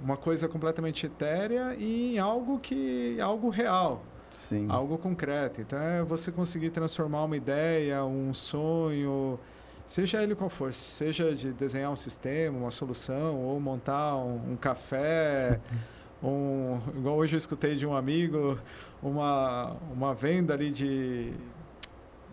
uma 0.02 0.16
coisa 0.16 0.48
completamente 0.48 1.06
etérea 1.06 1.74
em 1.78 2.18
algo 2.18 2.58
que 2.58 3.18
algo 3.20 3.48
real. 3.48 4.02
Sim. 4.36 4.66
Algo 4.70 4.96
concreto. 4.96 5.60
Então 5.60 5.80
é 5.80 6.02
você 6.04 6.30
conseguir 6.30 6.70
transformar 6.70 7.24
uma 7.24 7.36
ideia, 7.36 8.04
um 8.04 8.32
sonho 8.32 9.38
seja 9.86 10.22
ele 10.22 10.34
qual 10.34 10.50
for, 10.50 10.72
seja 10.74 11.34
de 11.34 11.52
desenhar 11.52 11.90
um 11.90 11.96
sistema, 11.96 12.58
uma 12.58 12.70
solução, 12.70 13.36
ou 13.36 13.60
montar 13.60 14.16
um, 14.16 14.52
um 14.52 14.56
café, 14.56 15.60
um, 16.22 16.78
igual 16.96 17.16
hoje 17.16 17.36
eu 17.36 17.38
escutei 17.38 17.76
de 17.76 17.86
um 17.86 17.94
amigo, 17.94 18.58
uma, 19.02 19.76
uma 19.92 20.14
venda 20.14 20.54
ali 20.54 20.70
de, 20.70 21.32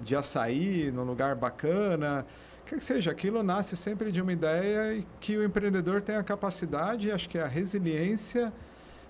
de 0.02 0.16
açaí 0.16 0.92
num 0.92 1.04
lugar 1.04 1.36
bacana. 1.36 2.26
Quer 2.66 2.78
que 2.78 2.84
seja, 2.84 3.12
aquilo 3.12 3.44
nasce 3.44 3.76
sempre 3.76 4.12
de 4.12 4.22
uma 4.22 4.34
ideia 4.34 4.96
e 4.96 5.06
que 5.20 5.38
o 5.38 5.44
empreendedor 5.44 6.02
tem 6.02 6.16
a 6.16 6.24
capacidade, 6.24 7.12
acho 7.12 7.30
que 7.30 7.38
a 7.38 7.46
resiliência 7.46 8.52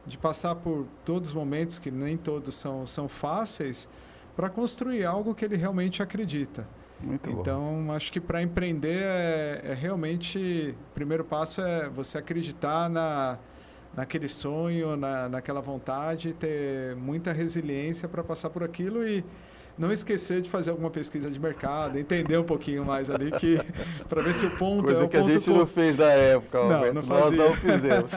de 0.05 0.17
passar 0.17 0.55
por 0.55 0.85
todos 1.05 1.29
os 1.29 1.35
momentos, 1.35 1.79
que 1.79 1.89
nem 1.89 2.17
todos 2.17 2.55
são, 2.55 2.85
são 2.85 3.07
fáceis, 3.07 3.87
para 4.35 4.49
construir 4.49 5.05
algo 5.05 5.33
que 5.33 5.45
ele 5.45 5.55
realmente 5.55 6.01
acredita. 6.01 6.67
Muito 6.99 7.29
então, 7.29 7.83
bom. 7.85 7.93
acho 7.93 8.11
que 8.11 8.19
para 8.19 8.41
empreender 8.41 9.03
é, 9.03 9.61
é, 9.65 9.73
realmente. 9.73 10.75
O 10.91 10.93
primeiro 10.93 11.23
passo 11.23 11.61
é 11.61 11.89
você 11.89 12.17
acreditar 12.17 12.89
na, 12.89 13.37
naquele 13.95 14.27
sonho, 14.27 14.95
na, 14.95 15.27
naquela 15.27 15.59
vontade, 15.59 16.33
ter 16.33 16.95
muita 16.95 17.33
resiliência 17.33 18.07
para 18.07 18.23
passar 18.23 18.49
por 18.49 18.63
aquilo 18.63 19.05
e 19.05 19.23
não 19.77 19.91
esquecer 19.91 20.41
de 20.41 20.49
fazer 20.49 20.71
alguma 20.71 20.89
pesquisa 20.89 21.29
de 21.29 21.39
mercado, 21.39 21.97
entender 21.97 22.37
um 22.37 22.43
pouquinho 22.43 22.85
mais 22.85 23.09
ali 23.09 23.31
que 23.31 23.59
para 24.07 24.21
ver 24.21 24.33
se 24.33 24.45
o 24.45 24.51
ponto 24.57 24.85
Coisa 24.85 25.01
é 25.01 25.05
o 25.05 25.09
que 25.09 25.17
a 25.17 25.21
gente 25.23 25.49
não 25.49 25.65
fez 25.65 25.97
na 25.97 26.11
época, 26.11 26.59
Não, 26.63 26.93
não 26.93 27.03
fazia. 27.03 27.37
Nós 27.37 27.49
não 27.49 27.55
fizemos. 27.55 28.11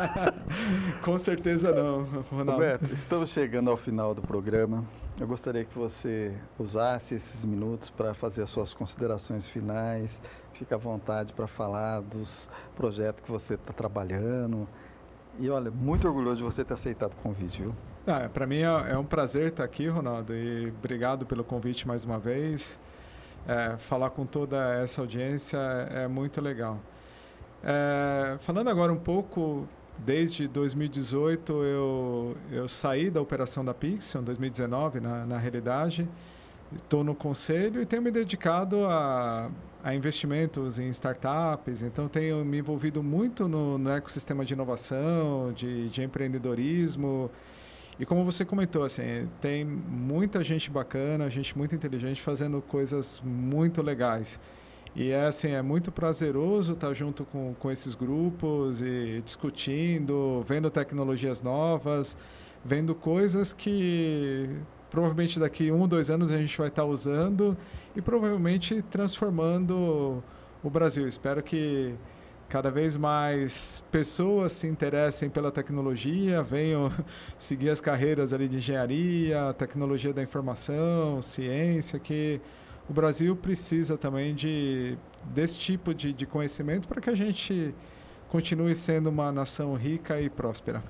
Com 1.02 1.18
certeza 1.18 1.72
não, 1.72 2.04
Ronaldo. 2.30 2.52
Roberto, 2.52 2.92
estamos 2.92 3.30
chegando 3.30 3.70
ao 3.70 3.76
final 3.76 4.14
do 4.14 4.22
programa. 4.22 4.84
Eu 5.18 5.26
gostaria 5.26 5.64
que 5.64 5.76
você 5.76 6.34
usasse 6.58 7.14
esses 7.14 7.42
minutos 7.44 7.88
para 7.88 8.12
fazer 8.12 8.42
as 8.42 8.50
suas 8.50 8.74
considerações 8.74 9.48
finais. 9.48 10.20
Fique 10.52 10.74
à 10.74 10.76
vontade 10.76 11.32
para 11.32 11.46
falar 11.46 12.02
dos 12.02 12.50
projetos 12.74 13.24
que 13.24 13.30
você 13.30 13.54
está 13.54 13.72
trabalhando. 13.72 14.68
E 15.38 15.48
olha, 15.48 15.70
muito 15.70 16.06
orgulhoso 16.06 16.38
de 16.38 16.44
você 16.44 16.62
ter 16.64 16.74
aceitado 16.74 17.14
o 17.14 17.16
convite, 17.16 17.62
viu? 17.62 17.74
Ah, 18.08 18.28
para 18.32 18.46
mim 18.46 18.58
é, 18.58 18.92
é, 18.92 18.96
um 18.96 19.04
prazer 19.04 19.48
estar 19.48 19.64
aqui, 19.64 19.88
Ronaldo, 19.88 20.32
e 20.32 20.68
obrigado 20.68 21.26
pelo 21.26 21.42
convite 21.42 21.88
mais 21.88 22.04
uma 22.04 22.20
vez. 22.20 22.78
É, 23.48 23.76
falar 23.76 24.10
com 24.10 24.24
toda 24.24 24.56
essa 24.76 25.00
audiência 25.00 25.58
é 25.58 26.06
muito 26.06 26.40
legal. 26.40 26.78
É, 27.64 28.36
falando 28.38 28.68
agora 28.68 28.92
um 28.92 28.98
pouco 28.98 29.66
desde 29.98 30.46
2018 30.46 31.52
eu, 31.64 32.36
eu 32.52 32.68
saí 32.68 33.10
da 33.10 33.20
operação 33.20 33.64
da 33.64 33.74
Pixel, 33.74 34.22
2019 34.22 35.00
na, 35.00 35.26
na 35.26 35.38
realidade. 35.38 36.08
Estou 36.76 37.02
no 37.02 37.14
conselho 37.14 37.82
e 37.82 37.86
tenho 37.86 38.02
me 38.02 38.12
dedicado 38.12 38.86
a, 38.86 39.50
a 39.82 39.94
investimentos 39.96 40.78
em 40.78 40.88
startups, 40.90 41.82
então 41.82 42.06
tenho 42.06 42.44
me 42.44 42.58
envolvido 42.58 43.02
muito 43.02 43.48
no, 43.48 43.76
no 43.76 43.90
ecossistema 43.90 44.44
de 44.44 44.54
inovação, 44.54 45.52
de, 45.52 45.88
de 45.88 46.04
empreendedorismo. 46.04 47.32
E 47.98 48.04
como 48.04 48.24
você 48.24 48.44
comentou, 48.44 48.84
assim, 48.84 49.28
tem 49.40 49.64
muita 49.64 50.44
gente 50.44 50.70
bacana, 50.70 51.28
gente 51.30 51.56
muito 51.56 51.74
inteligente 51.74 52.20
fazendo 52.20 52.60
coisas 52.60 53.22
muito 53.24 53.80
legais. 53.80 54.40
E 54.94 55.10
é 55.10 55.26
assim, 55.26 55.50
é 55.50 55.62
muito 55.62 55.92
prazeroso 55.92 56.74
estar 56.74 56.92
junto 56.94 57.24
com, 57.24 57.54
com 57.54 57.70
esses 57.70 57.94
grupos 57.94 58.82
e 58.82 59.22
discutindo, 59.24 60.42
vendo 60.46 60.70
tecnologias 60.70 61.42
novas, 61.42 62.16
vendo 62.64 62.94
coisas 62.94 63.52
que 63.52 64.48
provavelmente 64.90 65.38
daqui 65.38 65.70
um, 65.70 65.86
dois 65.86 66.10
anos 66.10 66.30
a 66.30 66.38
gente 66.38 66.56
vai 66.56 66.68
estar 66.68 66.84
usando 66.84 67.56
e 67.94 68.00
provavelmente 68.00 68.82
transformando 68.90 70.22
o 70.62 70.70
Brasil. 70.70 71.06
Espero 71.06 71.42
que 71.42 71.94
cada 72.48 72.70
vez 72.70 72.96
mais 72.96 73.82
pessoas 73.90 74.52
se 74.52 74.66
interessem 74.66 75.28
pela 75.28 75.50
tecnologia, 75.50 76.42
venham 76.42 76.90
seguir 77.38 77.70
as 77.70 77.80
carreiras 77.80 78.32
ali 78.32 78.48
de 78.48 78.56
engenharia, 78.56 79.52
tecnologia 79.54 80.12
da 80.12 80.22
informação, 80.22 81.20
ciência, 81.20 81.98
que 81.98 82.40
o 82.88 82.92
Brasil 82.92 83.34
precisa 83.34 83.98
também 83.98 84.34
de, 84.34 84.96
desse 85.24 85.58
tipo 85.58 85.92
de, 85.92 86.12
de 86.12 86.24
conhecimento 86.24 86.86
para 86.86 87.00
que 87.00 87.10
a 87.10 87.14
gente 87.14 87.74
continue 88.28 88.74
sendo 88.74 89.08
uma 89.08 89.32
nação 89.32 89.74
rica 89.74 90.20
e 90.20 90.30
próspera. 90.30 90.82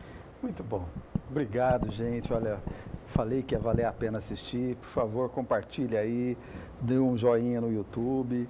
Muito 0.43 0.63
bom. 0.63 0.87
Obrigado, 1.31 1.91
gente. 1.91 2.33
Olha, 2.33 2.59
falei 3.07 3.43
que 3.43 3.55
ia 3.55 3.59
valer 3.59 3.87
a 3.87 3.93
pena 3.93 4.19
assistir. 4.19 4.77
Por 4.77 4.89
favor, 4.89 5.31
compartilhe 5.31 5.97
aí, 5.97 6.37
dê 6.81 6.99
um 6.99 7.17
joinha 7.17 7.61
no 7.63 7.73
YouTube 7.73 8.47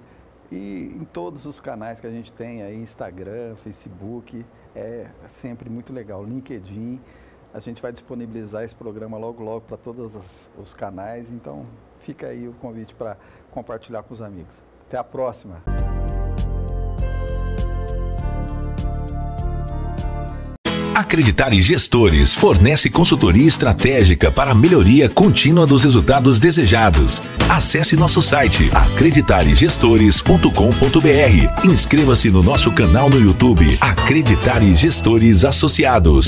e 0.51 0.95
em 0.95 1.05
todos 1.05 1.45
os 1.45 1.59
canais 1.59 1.99
que 1.99 2.07
a 2.07 2.11
gente 2.11 2.31
tem 2.31 2.63
aí, 2.63 2.75
Instagram, 2.77 3.55
Facebook, 3.55 4.45
é 4.75 5.07
sempre 5.27 5.69
muito 5.69 5.91
legal. 5.91 6.23
LinkedIn, 6.23 7.01
a 7.53 7.59
gente 7.59 7.81
vai 7.81 7.91
disponibilizar 7.91 8.63
esse 8.63 8.75
programa 8.75 9.17
logo 9.17 9.43
logo 9.43 9.61
para 9.61 9.77
todos 9.77 10.49
os 10.57 10.73
canais, 10.73 11.31
então 11.31 11.65
fica 11.99 12.27
aí 12.27 12.47
o 12.47 12.53
convite 12.53 12.93
para 12.93 13.17
compartilhar 13.51 14.03
com 14.03 14.13
os 14.13 14.21
amigos. 14.21 14.61
Até 14.87 14.97
a 14.97 15.03
próxima! 15.03 15.86
Acreditar 20.97 21.53
Gestores 21.53 22.33
fornece 22.33 22.89
consultoria 22.89 23.47
estratégica 23.47 24.31
para 24.31 24.49
a 24.49 24.55
melhoria 24.55 25.07
contínua 25.07 25.67
dos 25.67 25.83
resultados 25.83 26.39
desejados. 26.39 27.21
Acesse 27.47 27.95
nosso 27.95 28.19
site 28.19 28.71
acreditaregestores.com.br. 28.73 31.69
Inscreva-se 31.69 32.31
no 32.31 32.41
nosso 32.41 32.71
canal 32.71 33.11
no 33.11 33.19
YouTube 33.19 33.77
Acreditar 33.79 34.63
Gestores 34.73 35.45
Associados. 35.45 36.25